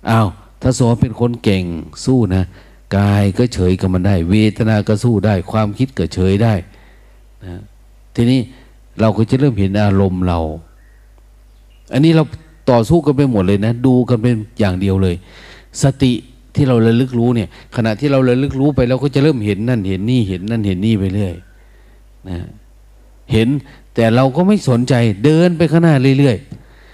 [0.10, 0.28] อ้าว
[0.62, 1.64] ถ้าสมเป็นคนเก่ง
[2.06, 2.44] สู้นะ
[2.98, 6.54] กายก็เฉยกับมันได้ เวทนาก็สู้ได้ ความคิดก็เฉยได้
[7.46, 7.62] นะ
[8.16, 8.40] ทีนี้
[9.00, 10.40] เราก็จะเริ่มเห็นอารมณ์เรา
[11.94, 12.24] อันนี้เรา
[12.70, 15.16] ต่อสู้กันไปหมดเลยนะ ดูกันเป็นอย่างเดียวเลย
[15.84, 16.14] สติ
[16.58, 21.34] ที่เราระลึกรู้เนี่ย ขณะที่เราระลึกรู้ไปเราก็จะเริ่มเห็นนั่นเห็นนี่เห็นนั่นเห็นนี่ไปเรื่อย
[22.30, 22.38] นะ
[23.32, 23.48] เห็น
[23.96, 24.94] แต่เราก็ไม่สนใจ
[25.26, 26.38] เดินไปข้างหน้าเรื่อย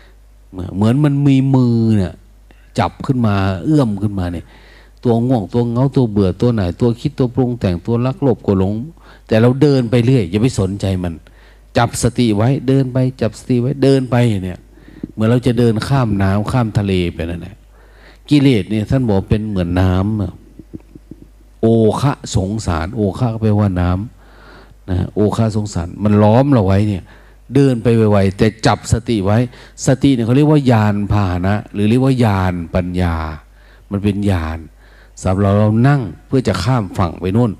[0.09, 2.13] ๆเหมือนมันมีมือเนี่ย
[2.79, 3.35] จับขึ้นมา
[3.65, 4.45] เอื้อมขึ้นมาเนี่ย
[5.03, 8.73] ตัวง่วงตัวเงาตัวเบื่อตัวไหน ตัวคิดตัวปรุงแต่งตัวรักโลภกหลง
[9.27, 11.13] แต่เราเดินไปเรื่อยอย่าไปสนใจมัน
[11.77, 14.59] จับสติไว้เดินไป จับสติไว้เดินไปเนี่ย
[15.13, 17.55] เหมือนเราจะเดินข้ามน้ำข้ามทะเลไปนั่นแหละ
[18.29, 21.67] กิเลสเนี่ยท่านบอกเป็นเหมือนน้ำโอ
[22.01, 27.03] คะสงสาร โอคะก็แปลว่าน้ำนะโอคะสงสาร มันล้อมเราไว้เนี่ย
[27.53, 29.37] เดินไปไวๆแต่จับสติไว้
[29.87, 33.15] สติเนี่ยเขาเรียกว่ายานพาหนะ หรือเรียกว่ายานปัญญา
[33.91, 34.57] มันเป็นยาน
[35.21, 37.51] สำหรับเราเรานั่งเพื่อจะข้ามฝั่งไปนู่น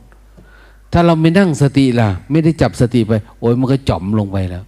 [0.94, 4.64] ถ้าเราไม่นั่งสติล่ะ ไม่ได้จับสติไป โอ้ยมันก็จ่อมลงไปแล้ว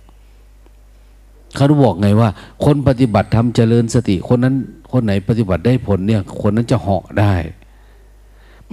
[1.56, 2.30] เขาบอกไงว่า
[2.66, 4.56] คนปฏิบัติทำเจริญสติ คนนั้น
[4.92, 7.34] คนไหนปฏิบัติได้ผลเนี่ย คนนั้นจะเหาะได้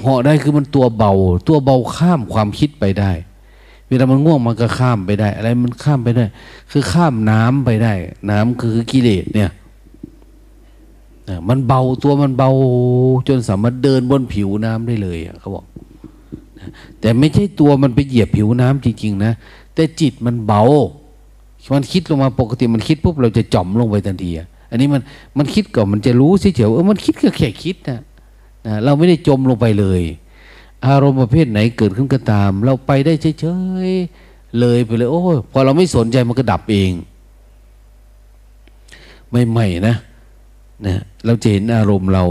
[0.02, 1.12] เหาะได้คือมันตัวเบา
[1.48, 3.12] ตัวเบาข้ามความคิดไปได้
[3.88, 6.24] เวลามันง่วงมันก็ข้ามไปได้ อะไรมันข้ามไปได้
[6.70, 7.92] คือข้ามน้ำไปได้
[8.30, 9.50] น้ำคือกิเลสเนี่ย
[11.48, 12.50] มันเบาตัวมันเบา
[13.28, 15.64] จนสามารถเดินบนผิวน้ำได้เลยเขาบอก
[17.00, 19.32] แต่ไม่ใช่ตัวมันไปเหยียบผิวน้ำจริงๆนะ
[19.74, 20.62] แต่จิตมันเบา
[21.74, 24.30] มันคิดลงมาปกติมันคิดปุ๊บเราจะจอมลงไปทันที
[24.70, 25.02] อันนี้มัน
[25.38, 28.00] มันคิดก่อนมันจะรู้เฉยๆเออมันคิดก็แค่คิดนะ
[28.66, 30.02] นะเราไม่ได้จมลงไปเลย
[30.86, 33.46] อารมณ์ประเภทไหนเกิดขึ้นก็ตาม เราไปได้เฉ
[33.86, 36.92] ยๆเลยไปเลย โอ้พอเราไม่สนใจมันก็ดับเอง
[39.50, 39.96] ใหม่ๆนะ
[40.86, 40.94] นะ
[41.24, 42.24] เราจะเห็นอารมณ์เรา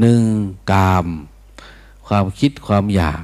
[0.00, 0.22] หนึ่ง
[0.72, 1.06] กาม
[2.06, 3.22] ความคิดความอยาก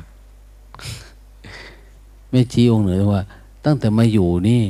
[2.31, 3.23] ไม่ชี้องค์เหนือว่า
[3.65, 4.63] ตั้งแต่มาอยู่นี่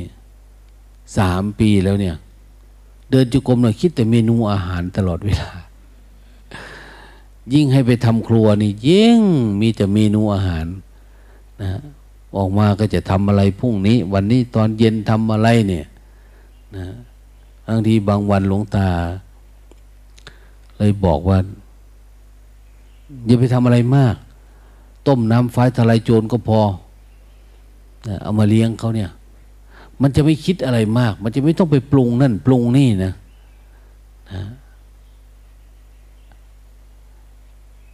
[1.17, 2.15] สามปีแล้วเนี่ย
[3.09, 5.51] เดินจุกรมหน่อยคิดแต่เมนูอาหารตลอดเวลา
[7.53, 9.19] ยิ่งให้ไปทำครัวนี่ยิ่ง
[9.61, 10.65] มีแต่เมนูอาหาร
[11.61, 11.79] นะ
[12.37, 15.85] ออกมาก็จะทำอะไรพรุ่งนี้ วันนี้ตอนเย็นทำอะไรเนี่ย
[16.75, 16.85] นะ
[17.67, 18.87] บางทีบางวันหลวงตา
[20.77, 21.37] เลยบอกว่า
[23.25, 24.15] อย่าไปทำอะไรมาก
[25.07, 26.61] ต้มน้ำฟ้าทลายโจรก็พอ
[28.21, 29.09] เอามาเลี้ยงเขาเนี่ย
[30.01, 33.13] มันจะไม่คิดอะไรมาก มันจะไม่ต้องไปปรุงนั่นปรุงนี่นะ
[34.33, 34.43] นะ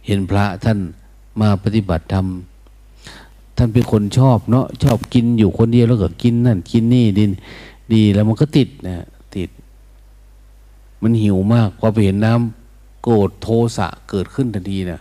[0.06, 0.78] เห็นพระท่าน
[1.40, 2.26] มาปฏิบัติธรรม
[3.56, 7.30] ท่านเป็นคนชอบเนาะชอบกินอยู่คนเดียวแล้วก็กินนั่นกินนี่ดิน
[7.94, 9.50] ดีแล้วมันก็ติดนะติด
[11.02, 15.00] มันหิวมากพอไปเห็นน้ำโกรธโทสะเกิดขึ้นทันทีนะ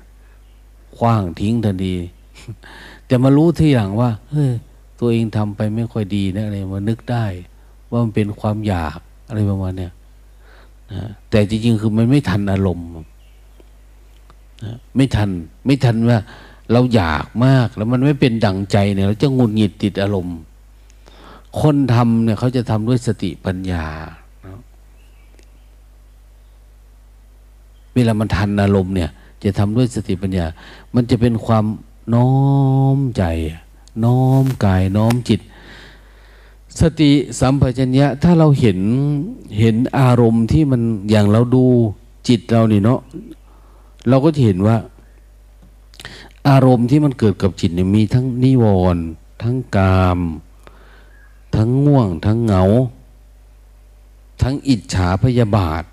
[0.97, 1.93] คว้างทิ้งทันที
[3.06, 4.52] แต่มารู้ที่หลังว่าเฮ้ย
[5.02, 7.26] ตัวเองทำไปไม่ค่อยดีนะอะไรมานึกได้
[7.89, 9.93] ว่ามันเป็นความอยากอะไรประมาณเนี้ย
[10.91, 12.88] นะแต่จริงๆคือมันไม่ทันอารมณ์
[14.64, 15.30] นะไม่ทัน
[15.66, 16.18] ไม่ทันว่า
[16.72, 20.38] เราอยากมากแล้วมันไม่เป็นดั่งใจเนี่ยเราจะงุนหงิดติดอารมณ์
[21.62, 23.86] คนทำเนี่ยเขาจะทำด้วยสติปัญญา
[27.93, 29.10] เวลามันทันอารมณ์เนี่ย
[29.43, 30.45] จะทำด้วยสติปัญญา
[30.95, 31.66] มันจะเป็นความ
[32.14, 32.32] น้อ
[32.97, 33.24] มใจ
[34.04, 35.39] น้อมกายน้อมจิต
[36.80, 38.80] สติสัมปชัญญะถ้าเราเห็น
[39.60, 41.66] เห็นอารมณ์ที่มันอย่างเราดู
[42.28, 43.00] จิตเรานี่เนาะ
[44.10, 44.78] เราก็จะเห็นว่า
[46.50, 48.66] อารมณ์ที่มันเกิดกับจิตเนี่ยมีทั้งนิว
[48.96, 49.04] รณ์
[49.44, 50.20] ทั้งกาม
[51.56, 52.64] ทั้งง่วง ทั้งเหงา
[54.42, 55.84] ทั้งอิจฉาพยาบาท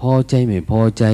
[0.00, 1.04] พอใจไม่พอใจ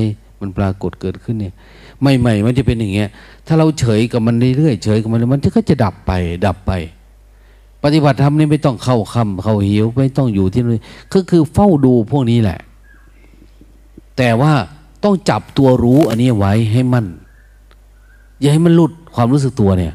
[0.41, 1.55] มันปรากฏเกิดขึ้นเนี่ย
[2.01, 3.09] ใหม่ๆมันจะเป็นอย่างเงี้ย
[3.49, 6.13] ถ้าเราเฉยกับมันเรื่อยๆเฉยกับมันมันก็จะดับไป
[6.47, 6.73] ดับไป
[7.83, 10.83] ปฏิบัติธรรมนี่ไม่ต้องเข้าคำเข้าหิวไม่ต้องอยู่ที่นี่
[11.15, 12.59] ก็คือเฝ้าดูพวกนี้แหละ
[14.17, 14.53] แต่ว่า
[15.05, 17.05] ต้องจับตัวรู้อันนี้ไว้ให้มัน
[18.41, 19.95] อย่าให้มันหลุดความรู้สึกตัวเนี่ย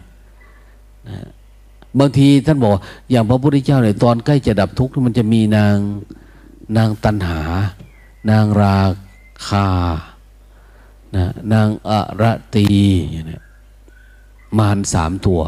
[2.00, 2.72] บางทีท่านบอก
[3.12, 5.76] อย่างพระพุทธเจ้าเนี่ยตอนใกล้จะดับทุกข์มันจะมีนาง
[6.78, 7.42] นางตันหา
[8.30, 8.80] นางรา
[9.48, 9.68] คา
[11.16, 11.92] นะนางอ
[12.22, 12.24] ร
[12.56, 12.66] ตี
[13.12, 13.40] อย่างนี้
[14.60, 15.42] มารสามตัว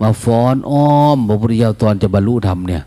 [0.00, 2.82] มาฟ้อนอ้อมพระพุทธเจ้าตอนจะบรรลุธรรมเนี่ย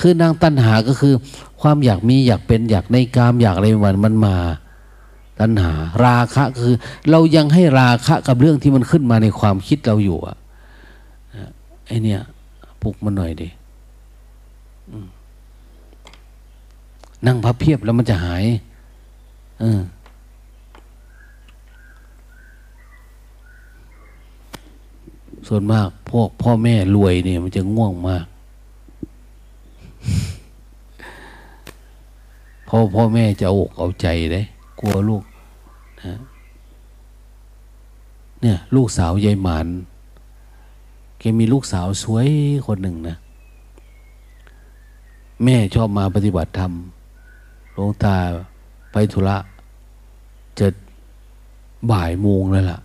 [0.00, 1.14] คือนางตัณหาก็คือ
[1.60, 4.36] ความอยากมีอยากเป็นอยากในกามอยากอะไรมันมันมา
[5.40, 5.72] ตัณหา
[6.04, 6.74] ราคะคือ
[7.10, 10.36] เรายังให้ราคะกับเรื่องที่มันขึ้นมาในความคิดเราอยู่อะ
[11.86, 12.20] ไอเนี่ย
[12.82, 13.48] ปลุกมันหน่อยดิ
[17.26, 18.44] นั่งพับเพียบแล้วมันจะหาย
[19.60, 19.80] เออ
[25.48, 28.26] ส่วนมากพวกพ่อแม่รวยเนี่ย มันจะง่วงมาก
[32.68, 34.44] พ่อพ่อแม่จะอกเอาใจเลย
[34.80, 35.22] กลัวลูก
[36.02, 36.14] นะ
[38.40, 39.68] เนี่ย ลูกสาวยายหมัน
[41.18, 42.28] แกมีลูกสาวสวย
[42.66, 43.16] คนหนึ่งนะ
[45.44, 46.72] แม่ชอบมาปฏิบัติธรรม
[47.72, 48.16] หลวงตา
[48.92, 49.36] ไปธุระ
[50.58, 50.66] จะ
[51.90, 52.78] บ่ายโมงแล้วล่ะ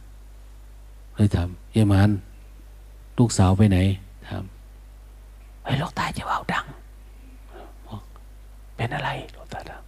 [1.16, 2.10] เลยถามยายมัน
[3.18, 3.78] ลูกสาวไปไหน
[4.28, 4.44] ถาม
[5.62, 6.66] ไปหลวงตาจะว่าดัง
[8.76, 9.82] เป็นอะไรหลวงตาถาม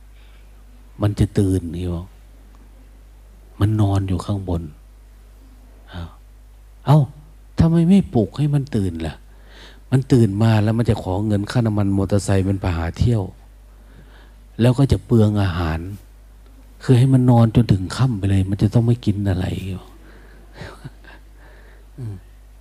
[1.01, 2.07] มันจะตื่นนี่บอก
[3.59, 4.61] มันนอนอยู่ข้างบน
[6.85, 6.99] เอา้า
[7.59, 9.15] ทำไมไม่ปลุกให้มันตื่นล่ะ
[9.91, 13.23] มันตื่นมาแล้วมันจะขอเงินค่าน้ำมันมอเตอร์ไซค์เป็นไปหาเที่ยว
[14.61, 15.79] แล้วก็จะเปลืองอาหาร
[16.83, 19.45] คือให้มันนอนจนถึงค่ำไปเลย มันจะต้องไม่กินอะไร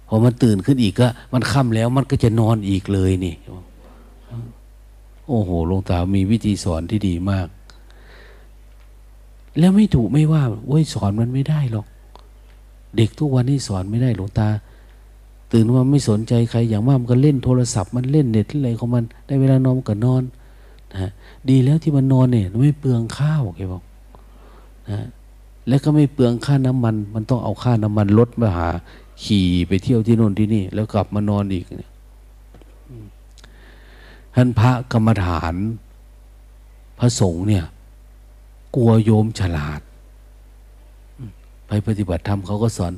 [0.08, 3.34] พอมันตื่นขึ้นอีกก็ มันค่ำแล้วมันก็จะนอนอีกเลยนี่
[5.28, 7.48] โอ้โหหลวงตามีวิธีสอนที่ดีมาก
[9.58, 11.86] แล้วไม่ถูกไม่ว่าโอ้ยสอนมันไม่ได้หรอก
[12.96, 14.48] เด็กทุกวันนี้สอนไม่ได้หลวงตา
[15.52, 20.22] ตื่นมาไม่สนใจใคร อย่างมากมันก็เล่นโทรศัพท์มันเล่นเน็ตอะไรของมัน ได้เวลานอนก็นอน
[20.92, 21.10] นะ
[21.48, 23.82] ดีแล้วที่มันนอนเนี่ยไม่เปลืองข้าวแกบอก
[24.90, 25.06] นะ
[25.68, 28.68] แล้วก็ไม่เปลืองค่าน้ำมัน มันต้องเอาค่าน้ำมันลดมาหา
[29.24, 31.92] ขี่ไปเที่ยวที่โน่นที่นี่ แล้วกลับมานอนอีกเนี่ย
[34.34, 35.54] ท่านพระกรรมฐาน
[36.98, 37.64] พระสงฆ์เนี่ย
[38.76, 39.80] กลัวโยมฉลาด
[41.66, 42.94] ไปปฏิบัติธรรมเขาก็สอน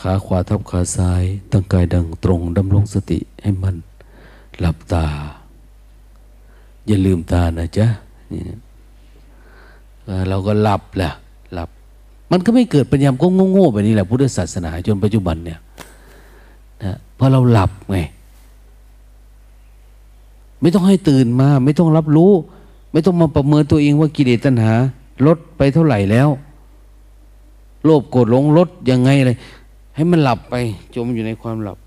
[0.00, 3.74] ขาขวาทับขาซ้าย ตั้งกายดังตรงดำรงสติให้มัน
[4.60, 5.06] หลับตา
[6.86, 7.86] อย่าลืมตานะจ๊ะ
[10.28, 11.12] เราก็หลับแหละ
[12.36, 15.58] มันก็ไม่เกิดปัญญาก็โง่ๆแบบนี้แหละพุทธศาสนาจนปัจจุบันเนี่ย
[16.82, 17.96] นะเพราะเราหลับไง
[20.60, 22.32] ไม่ต้องให้ตื่นมา ไม่ต้องรับรู้
[22.92, 24.72] ไม่ต้องมาประเมินตัวเองว่ากิเลสตัณหา
[25.26, 26.28] ลดไปเท่าไหร่แล้ว
[27.84, 29.36] โลภโกรธหลงลดยังไงเลย
[29.94, 30.54] ให้มันหลับไป
[30.94, 31.78] จมอยู่ในความหลับ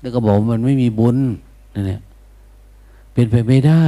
[0.00, 1.16] แล้วก็บอกมันไม่มีบุญ
[1.74, 2.00] นั่นแหละ
[3.12, 3.86] เป็นไปไม่ได้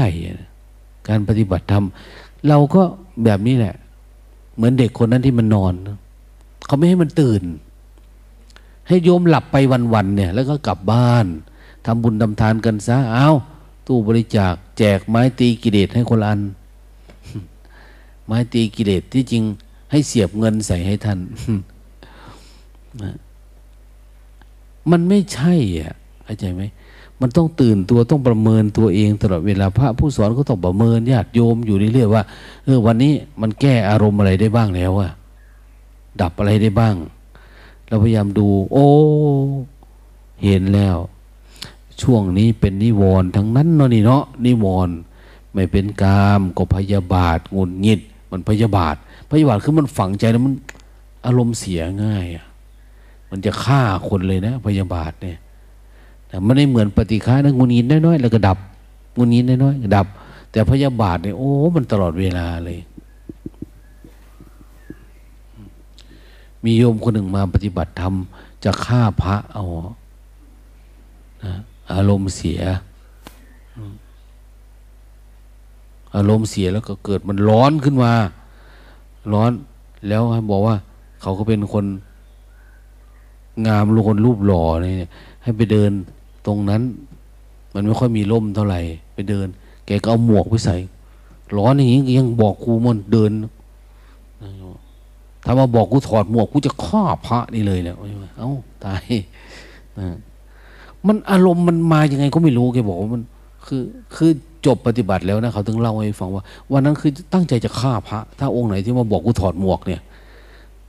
[1.08, 1.84] การปฏิบัติธรรม
[2.48, 2.82] เราก็
[3.24, 3.74] แบบนี้แหละ
[4.60, 5.74] เหมือนเด็กคนนั้นที่มันนอน
[6.66, 7.42] เขาไม่ให้มันตื่น
[8.88, 9.56] ให้โยมหลับไป
[9.94, 11.26] วันๆเนี่ย แล้วก็กลับบ้าน
[11.86, 13.28] ทำบุญทำทานกันซะเอา
[13.86, 16.40] ตู้บริจาค แจกไม้ตีกิเลสให้คนอัน
[18.26, 19.44] ไม้ตีกิเลสที่จริง
[19.90, 21.18] ให้เสียบเงินใส่ให้ท่าน
[24.90, 25.92] มันไม่ใช่อะ
[26.24, 26.62] เข้าใจไหม
[27.20, 32.22] มันต้องตื่นตัวต้องประเมินตัวเองตลอดเวลาพระผู้สอนก็ต้องประเมินญาติโยมอยู่เรื่อยๆว่า
[32.64, 35.10] เออวันนี้มันแก้อารมณ์อะไรได้บ้างแล้วอะ
[36.20, 36.94] ดับอะไรได้บ้าง
[37.88, 38.88] เราพยายามดู โอ้
[40.44, 40.96] เห็นแล้ว
[42.02, 44.94] ช่วงนี้เป็นนิวรณ์ทั้งนั้นเนาะนี่เนาะนิวรณ์
[45.52, 48.00] ไม่เป็นกามก็พยาบาทงุนงิด
[48.30, 48.96] มันพยาบาท
[49.30, 50.54] พยาบาทคือมันฝังใจแล้วมัน
[51.26, 52.46] อารมณ์เสียง่ายอะ
[53.30, 55.38] มันจะฆ่าคนเลยนะ พยาบาทเนี่ย
[56.30, 58.58] แต่ไม่ได้เหมือนปฏิฆานะงุนงิดน้อยๆแล้วก็ดับ
[59.16, 60.06] งุนงิดน้อยๆดับ
[60.50, 62.78] แต่พยาบาทเนี่ยโอ้มันตลอดเวลาเลย
[66.64, 68.14] มีโยมคนหนึ่งมาปฏิบัติธรรม
[68.64, 69.64] จะฆ่าพระเอา
[71.44, 71.52] นะ
[71.92, 72.60] อารมณ์เสีย
[76.14, 78.12] อารมณ์เสียแล้วก็เกิดมันร้อนขึ้นมา
[79.32, 79.50] ร้อน
[80.08, 80.76] แล้วบอกว่า
[81.20, 81.84] เขาก็เป็นคน
[83.66, 85.10] งามลูคนรูปหล่อเนี่ย
[85.42, 85.90] ให้ไปเดิน
[86.46, 86.82] ตรงนั้น
[87.74, 88.80] มันไม่ค่อยมีร่มเท่าไหร่
[89.14, 89.46] ไปเดิน
[89.86, 90.76] แกก็เอาหมวกไปใส่
[91.56, 93.30] ร้อนอย่างนี้ยังบอกครูมันเดิน
[95.44, 97.96] ถ้ามาบอกกูถอดหมวกกูจะฆ่าพระนี่เลยเนี่ย
[98.38, 98.50] เอ้า
[98.84, 99.02] ตาย
[101.06, 103.22] มันอารมณ์มันมาอย่างไงก็ไม่รู้แกบอกว่ามัน
[103.66, 103.82] คือ
[104.14, 104.30] คือ
[104.66, 110.00] จบปฏิบัติแล้วนะเขาถึงเล่าให้ฟังว่าวันนั้นคือตั้งใจจะฆ่าพระ ถ้าองค์ไหนที่มาบอกกูถอดหมวกเนี่ย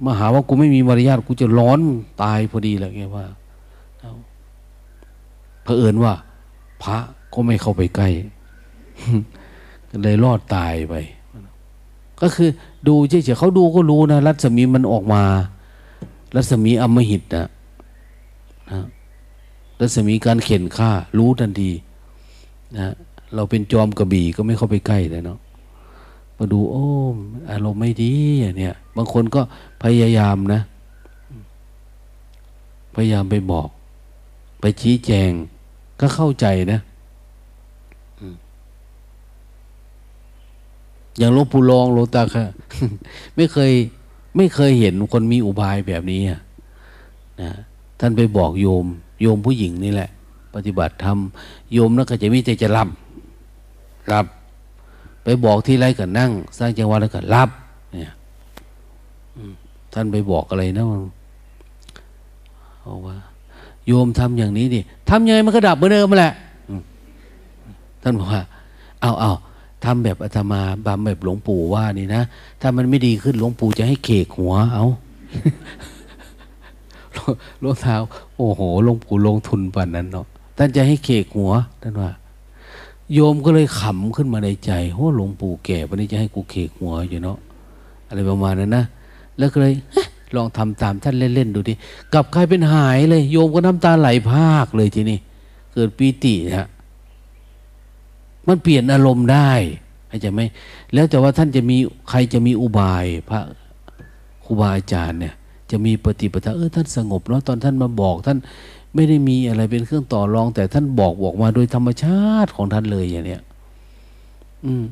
[0.06, 1.80] มาหาว่ากูไม่มีมารยาทกูจะร้อน
[2.24, 3.26] ตายพอดีเลยแกว่า
[5.72, 6.14] เผอิญว่า
[6.84, 6.98] พระ
[7.34, 8.10] ก็ไม่เข้าไปใกล้
[10.04, 10.96] เลยรอดตายไป
[12.22, 12.50] ก็คือ
[12.88, 15.24] ดูเฉยๆเขาดูก็รู้นะ รัศมีมันออกมา
[16.36, 17.48] รัศมีอมหิตนะ
[18.72, 18.86] นะ
[19.80, 21.72] รัศมีการเข็นฆ่า รู้ทันที
[22.78, 22.94] นะ
[23.36, 25.40] เราเป็นจอมกระบี่ก็ไม่เข้าไปใกล้เลยเนาะ
[26.38, 26.88] มาดูโอ้
[27.52, 28.14] อารมณ์ไม่ดี
[28.58, 29.42] เนี่ย บางคนก็
[29.84, 30.62] พยายามนะ
[32.96, 33.70] พยายามไปบอก
[34.60, 35.32] ไปชี้แจง
[36.02, 36.80] ก็เข้าใจนะ
[41.18, 42.46] อย่างหลวงปู่รองหลวงตาค่ะ
[43.36, 43.72] ไม่เคย
[44.38, 46.40] ไม่เคยเห็นคนมีอุบายแบบนี้นะ
[48.00, 48.86] ท่านไปบอกโยม
[49.22, 50.10] โยมผู้หญิงนี่แหละ
[50.56, 51.18] ปฏิบัติธรรม
[51.74, 52.90] โยมแล้วก็จะมีใจจะรับ
[54.12, 54.26] รับ
[55.24, 57.50] ไปบอกที่ไรก็นั่ง สร้างจังหวะแล้วก็รับ
[57.94, 58.14] เนี่ย
[59.94, 60.86] ท่านไปบอกอะไรนะ
[62.82, 63.16] เอาว่า
[63.88, 66.34] โยมทำอย่างนี้ดิทำยังไงมันก็ดับเหมือนเดิมมาแหละ
[68.02, 68.44] ท่านบอกว่า
[69.02, 69.32] เอาเอา
[69.86, 72.22] ทำแบบอาตมาบำแบบหลวงปู่ว่านี่นะ
[72.62, 74.86] ถ้ามันไม่ดีขึ้นหลวงปู่จะให้เคกหัว เอา
[77.60, 77.96] หลวงเท้า
[78.36, 80.26] โอ้โหหลวงปู่ลงทุนปันนั้นเนาะ
[80.58, 81.52] ท่านจะให้เคกหัว
[81.82, 82.12] ท่านว่า
[83.14, 87.38] โยมก็เลยขำขึ้นมาในใจโอ้หลวงปู่แก่วันนี้จะให้กูเคกหัวอยู่เนาะ
[88.08, 88.86] อะไรประมาณนั้นนะ
[89.38, 89.74] แล้วก็เลย
[90.36, 91.74] ลองทำตามท่านเล่นๆดูดิ
[92.14, 95.18] กลับกลายเป็นหายเลย โยมก็น้ำตาไหลภาคเลยทีนี้
[95.74, 96.68] เกิดปีติฮะ
[98.48, 99.52] มันเปลี่ยนอารมณ์ได้
[100.08, 100.42] เข้าใจไหม
[100.94, 101.78] แล้วแต่ว่าท่านจะมี
[102.10, 103.40] ใครจะมีอุบายพระ
[104.44, 105.34] ครูบาอาจารย์เนี่ย
[105.72, 108.38] จะมีปฏิปทาเออท่านสงบแล้วตอนท่านมาบอกท่าน
[108.96, 113.42] ไม่ได้มีอะไรเป็นเครื่องต่อรอง แต่ท่านบอกบอกมาโดยธรรมชาติของท่านเลยอย่างเนี้ย
[114.66, 114.84] อืม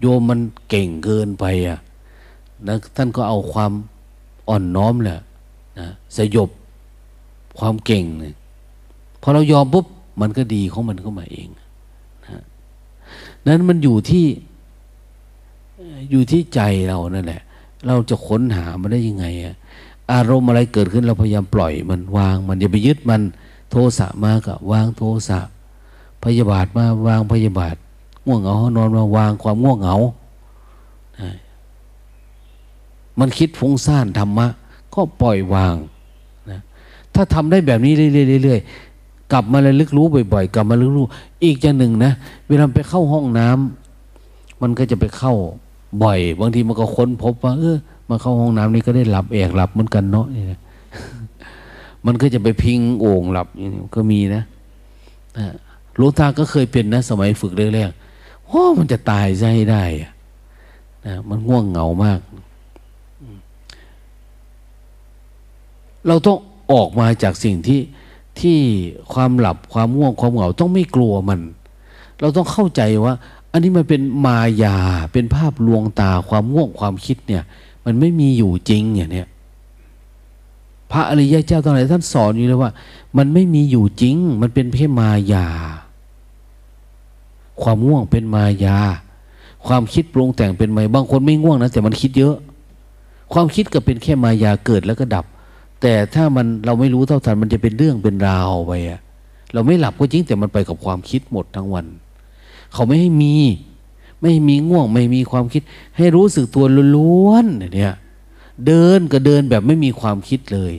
[0.00, 1.78] โยมมันเก่งเกินไปอะ
[2.66, 3.72] นะท่านก็เอาความ
[4.48, 5.20] อ่อนน้อมแหละ
[5.78, 6.50] นะสยบ
[7.58, 8.34] ความเก่งเนี่ย
[9.22, 9.86] พอเรายอมปุ๊บ
[10.20, 11.48] มันก็ดีของมันเข้ามาเอง
[13.46, 14.26] นั้นมันอยู่ที่
[16.10, 17.42] อยู่ที่ใจเรานั่นแหละ
[17.86, 19.54] เราจะค้นหามันได้ยังไงอะ
[20.12, 23.20] อารมณ์อะไรเกิดขึ้นเราพยายามปล่อยมันวาง มันอย่าไปยึดมัน
[23.70, 25.40] โทสะมากับวางโทสะ
[26.24, 27.76] พยาบาทมาวางพยาบาท
[28.26, 29.96] ง่วงเหงานอนมาวางความง่วงเหงา
[33.20, 34.46] มันคิดฟุ้งซ่านธรรมะ
[34.94, 35.76] ก็ปล่อยวาง
[36.50, 36.60] นะ
[37.14, 37.92] ถ้าทำได้แบบนี้
[38.42, 41.06] เรื่อยๆกลับมาระลึกรู้บ่อยๆ กลับมาระลึกรู้
[41.44, 42.12] อีกอย่างหนึ่งนะ
[42.48, 45.34] เวลาไปเข้าห้องน้ำมันก็จะไปเข้า
[46.02, 47.76] บ่อย บางทีมันก็ค้นพบว่าเออ
[48.08, 50.42] มาเข้าห้องน้ำนี่ก็ได้หลับแอกหลับเหมือนกันเนาะนี่
[52.06, 53.48] มันก็จะไปพิงโอ่งหลับ
[53.94, 54.42] ก็มีนะ
[55.96, 59.82] หลวงตาก็เคยเป็นนะ สมัยฝึกแรกๆโอ้มันจะตายใจได้
[61.06, 62.20] นะมันง่วงเหงามาก
[66.06, 66.38] เราต้อง
[66.72, 67.80] ออกมาจากสิ่งที่
[68.40, 68.58] ที่
[69.12, 71.40] ความหลับความง่วงความเหงาต้องไม่กลัวมัน
[72.20, 73.14] เราต้องเข้าใจว่า
[73.52, 74.76] อันนี้มันเป็นมายา
[75.12, 77.42] เป็นภาพลวงตาความง่วงความคิดเนี่ย
[77.84, 79.28] มันไม่มีอยู่จริงอย่างเนี้ย
[80.90, 82.70] พระอริยเจ้าตอนไหนท่านสอนอยู่เลยว่า
[83.16, 85.46] มันไม่มีอยู่จริง มันเป็นแค่มายา
[87.62, 88.78] ความง่วงเป็นมายา
[89.66, 92.34] ความคิดปรุงแต่งเป็นไมบางคนไม่ง่วงนะแต่มันคิดเยอะ
[93.32, 95.24] ความคิดก็เป็นแค่มายาเกิดแล้วก็ดับ
[95.82, 99.00] แต่ถ้ามันเราไม่รู้เท่าทันมันจะเป็นเรื่องเป็นราวไปอะ
[99.52, 101.86] เราไม่หลับก็จริงแต่มันไปกับความคิดหมดทั้งวัน
[102.72, 103.36] เขาไม่ให้มี
[104.22, 105.62] ไม่มีง่วงไม่มีความคิด
[105.96, 106.64] ให้รู้สึกตัว
[106.96, 107.94] ล้วนๆเนี่ย
[108.66, 110.74] เดินก็เดินแบบไม่มีความคิดเลย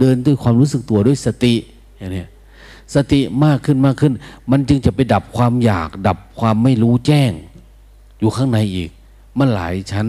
[0.00, 1.54] เดินด้วยความรู้สึกตัวด้วยสติ
[1.96, 2.24] อย่างนี้
[2.94, 4.12] สติมากขึ้นมากขึ้น
[4.50, 7.32] มันจึงจะไปดับความอยาก ดับความไม่รู้แจ้ง
[8.18, 8.90] อยู่ข้างในอีก
[9.38, 10.06] มันหลายชั้น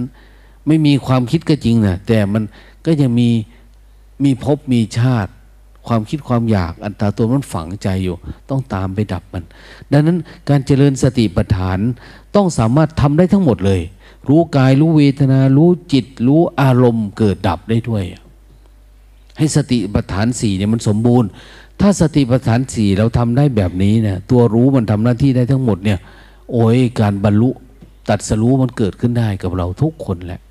[0.68, 2.44] ไม่มีความคิดก็จริงนะแต่มัน
[2.86, 3.30] ก็ยังมี
[4.24, 5.32] มีภพมีชาติ
[5.88, 8.16] ความคิดความอยากอันตราตัวมันฝังใจอยู่
[8.50, 9.44] ต้องตามไปดับมัน
[9.92, 10.18] ดังนั้น
[10.50, 11.80] การเจริญสติปัฏฐาน
[12.36, 13.82] ต้องสามารถทำได้ทั้งหมดเลย
[14.28, 18.04] รู้กายรู้เวทนา รู้จิต รู้อารมณ์เกิดดับได้ด้วย
[19.38, 21.30] ให้สติปัฏฐานสี่เนี่ยมันสมบูรณ์
[21.82, 26.00] ถ้าสติปัฏฐานสี่เราทำได้แบบนี้เนี่ยตัวรู้มันทำหน้าที่ได้ทั้งหมดเนี่ย
[26.52, 27.50] โอ้ยการบรรลุ
[28.10, 30.42] ตัดสรู้มันเกิดขึ้นได้กับเราทุกคนแหละ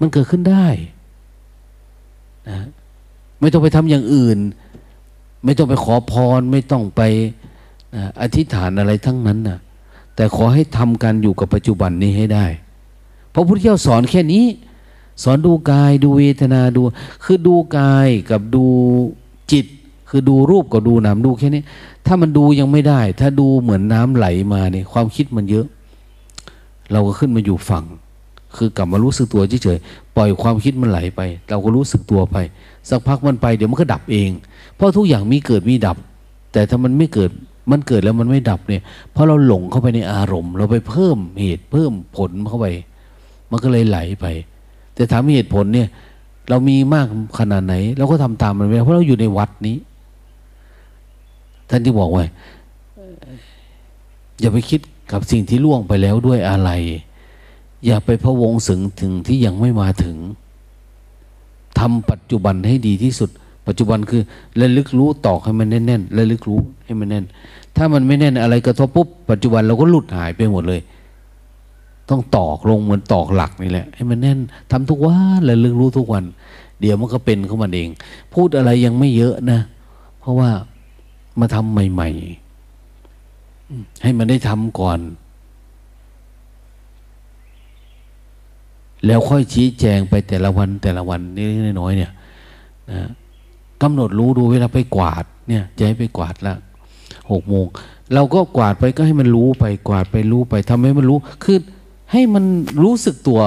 [0.00, 0.66] มันเกิดขึ้นได้
[2.50, 2.58] นะ
[3.40, 4.38] ไม่ต้องไปทำอย่างอื่น
[5.44, 7.02] ไม่ต้องไปขอพร ไม่ต้องไป
[8.20, 9.58] อธิษฐานอะไรทั้งนั้นนะ
[10.14, 12.46] แต่ขอให้ทำการอยู่กับปัจจุบันนี้ให้ได้
[13.30, 14.44] เพราะพุทธเจ้าสอนแค่นี้
[15.22, 16.80] สอนดูกายดูเวทนาดู
[17.24, 18.64] คือดูกายกับดู
[19.52, 19.66] จิต
[20.08, 21.62] คือดูรูปกับดูนามดูแค่นี้
[22.06, 25.66] ถ้ามันดูยังไม่ได้ ถ้าดูเหมือนน้ำไหลมาเนี่ยความคิดมันเยอะ
[26.92, 27.84] เราก็ขึ้นมาอยู่ฝั่ง
[28.56, 32.36] คือกลับมารู้สึกตัวเฉยๆปล่อยความคิดมันไหลไป เราก็รู้สึกตัวไป
[32.88, 34.30] สักพักมันไปเดี๋ยวมันก็ดับเอง
[34.74, 35.96] เพราะทุกอย่างมีเกิดมีดับ
[36.52, 37.30] แต่ถ้ามันไม่เกิด
[37.70, 42.66] มันเกิดแล้วมันไม่ดับเนี่ย เพราะเราหลงเข้าไปในอารมณ์ เราไปเพิ่มเหตุเพิ่มผลเข้าไป
[43.50, 44.26] มันก็เลยไหลไป
[44.94, 45.88] แต่ถามเหตุผลเนี่ย
[46.48, 47.06] เรามีมาก
[47.38, 49.76] ขนาดไหนเราก็ทำตามมันไปเพราะเราอยู่ในวัดนี้
[51.70, 52.24] ท่านที่บอกไว่า
[54.40, 54.80] อย่าไปคิด
[55.12, 56.70] กับสิ่งที่ล่วงไปแล้วด้วยอะไร
[57.86, 60.16] อย่าไปพะวงสึงถึงที่ยังไม่มาถึง
[61.78, 63.30] ทำปัจจุบันให้ดีที่สุด
[63.66, 64.22] ปัจจุบันคือ
[64.60, 67.24] ระลึกรู้ตอกให้มันแน่นๆระลึกรู้ให้มันแน่น
[67.76, 70.80] ถ้ามันไม่แน่นอะไรกระทบปุ๊บปัจจุบันเราก็หลุดหายไปหมดเลย
[72.10, 74.38] ต้องตอกลงเหมือนตอกหลักนี่แหละ ให้มันแน่น
[74.70, 76.24] ทำทุกวันระลึกรู้ทุกวัน
[76.80, 77.88] เดี๋ยวมันก็เป็นของมันเอง
[78.34, 79.60] พูดอะไรยังไม่เยอะนะ
[80.20, 80.50] เพราะว่า
[81.40, 82.10] มาทำใหม่
[82.86, 84.98] ๆ ให้มันได้ทำก่อน
[89.06, 91.42] แล้วค่อยชี้แจงไปแต่ละวันแต่ละวันนิ
[91.72, 92.12] ดๆน้อยเนี่ย
[92.90, 93.08] นะ
[93.82, 96.54] กำหนดรู้ดูเวลาไปกวาดเนี่ยจะให้ไปกวาดละ
[97.30, 97.66] หกโมง
[98.14, 101.58] เราก็กวาดไปก็ให้มันรู้ไปกวาดไปรู้ไปทำให้มันรู้คือ
[102.12, 102.44] ให้มัน
[102.82, 103.40] รู้สึกตัว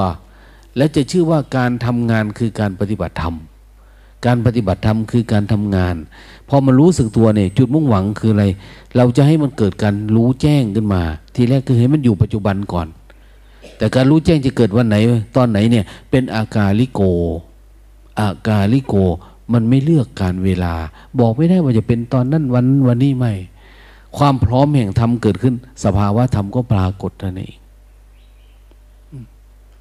[0.78, 3.36] และจะชื่อว่าการทำงานคือการปฏิบัติธรรม
[4.26, 5.96] การปฏิบัติธรรมคือการทำงาน
[6.50, 8.46] พอมันรู้สึกตัวเนี่ยจุดมุ่งหวังคืออะไร
[8.98, 11.02] เราจะให้มันเกิดการรู้แจ้งขึ้นมา
[11.36, 12.88] ทีแรกคือให้มันอยู่ปัจจุบันก่อน
[13.78, 14.96] แต่การรู้แจ้งจะเกิดวันไหน
[15.36, 17.02] ตอนไหนเนี่ย เป็นอากาลิโก
[18.20, 18.96] อากาลิโก
[19.54, 20.74] มันไม่เลือกการเวลา
[21.20, 23.34] บอกไม่ได้ว่าจะเป็นตอนนั้นวันวันนี้ไม่
[24.18, 27.56] ความพร้อมแห่งธรรมเกิดขึ้น สภาวะธรรมก็ปรากฏนั่นเอง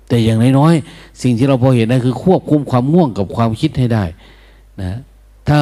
[0.09, 4.05] แต่อย่างน้อยๆสิ่งที่เราพอเห็นได้คือควบคุมความง่วงกับความคิดให้ได้
[4.83, 4.99] นะ
[5.49, 5.61] ถ้า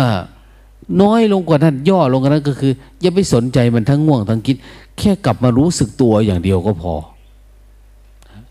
[1.02, 4.56] น้อยลงกว่านั้นย่อลงกว่านั้นก็คือ อย่าไปสนใจมันทั้งง่วงทั้งคิด
[4.98, 6.94] แค่กลับมารู้สึกตัวอย่างเดียวก็พอ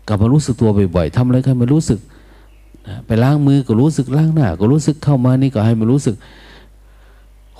[0.08, 1.98] กลับมารู้สึกตัวบ่อยๆทำอะไรก็ให้มันรู้สึก
[3.06, 6.14] ไปล้างมือก็รู้สึกล้างหน้า ก็รู้สึกเข้ามานี่ก็ให้มันรู้สึก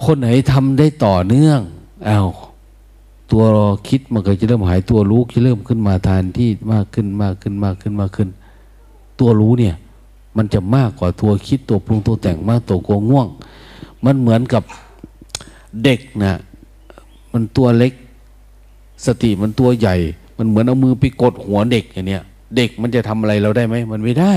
[0.04, 1.60] คนไหนทำได้ต่อเนื่อง
[2.08, 2.28] อา้าว
[3.30, 3.42] ตัว
[3.88, 8.28] คิดมันก็จะเริ่มหายตัวรู้จะเริ่มขึ้นมาทานที่มากขึ้นมากขึ้นมากขึ้นมากขึ้น
[9.20, 9.74] ตัวรู้เนี่ย
[10.36, 13.28] มันจะมากกว่าตัวคิดตัวปรุงตัวแต่งมากตัวกลัวง่วง
[14.04, 14.62] มันเหมือนกับ
[15.84, 16.34] เด็กนะ
[17.32, 17.92] มันตัวเล็ก
[19.06, 19.96] สติมันตัวใหญ่
[20.38, 22.22] มันเหมือนเอามือไปกดหัวเด็กอย่างเนี้ย
[22.56, 24.34] เด็กมันจะทำอะไรเราได้ไหมมันไม่ได้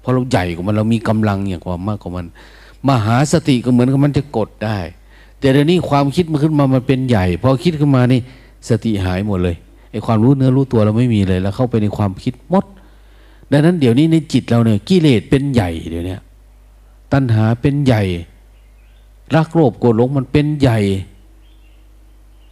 [0.00, 2.26] เพราะเราใหญ่กว่ามันเรามีกำลังอย่างกว่ามากกว่ามัน
[2.88, 4.78] มหาสติก็เหมือนกับมันจะกดได้
[5.38, 8.20] แต่เดี๋ยวนี้ความคิดมันขึ้นมามันเป็นใหญ่พอคิดขึ้นมานี่
[8.68, 9.56] สติหายหมดเลย
[9.90, 12.64] ไอ้ความรู้เนื้อรู้ตัวเราไม่มีเลยแล้วเข้าไปในความคิดหมด
[13.50, 16.16] ดังนั้นเดี๋ยวนี้ในจิตเราเนี่ยกิเลสเป็นใหญ่เดี๋ยวนี้
[17.12, 18.02] ตัณหาเป็นใหญ่
[19.34, 20.78] รักโลภโกรธหลงมันเป็นใหญ่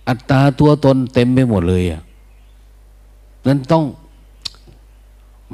[0.09, 2.03] อัตตาตัวตนเต็มไปหมดเลยอะ
[3.47, 3.85] นั้นต้อง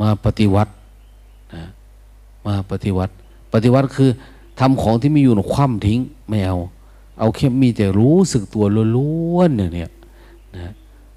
[0.01, 0.73] มาปฏิวัติ
[1.55, 1.65] นะ
[2.47, 3.13] มาปฏิวัติ
[3.53, 4.11] ปฏิวัติคือ
[4.61, 6.57] ทำของที่ไม่อยู่นคว่ำทิ้งไม่เอา
[7.19, 8.65] เอาแค่มีแต่รู้สึกตัว
[8.97, 9.91] ล้วนๆอย่างเนี้ย
[10.57, 10.73] นะ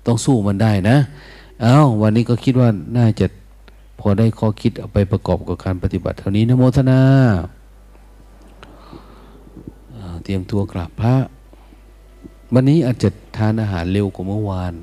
[0.06, 0.98] ต้องสู้มันได้นะ
[1.62, 3.26] เอาวันนี้ก็คิดว่าน่าจะ
[4.00, 7.02] พอได้ข้อคิดเอาไปประกอบกับการปฏิบัติ เท่านี้นะโมทนา
[10.24, 11.16] เตรียมตัวกราบพระ
[12.54, 14.74] วันนี้อาจจะทานอาหารเร็วกว่าเมื่อวาน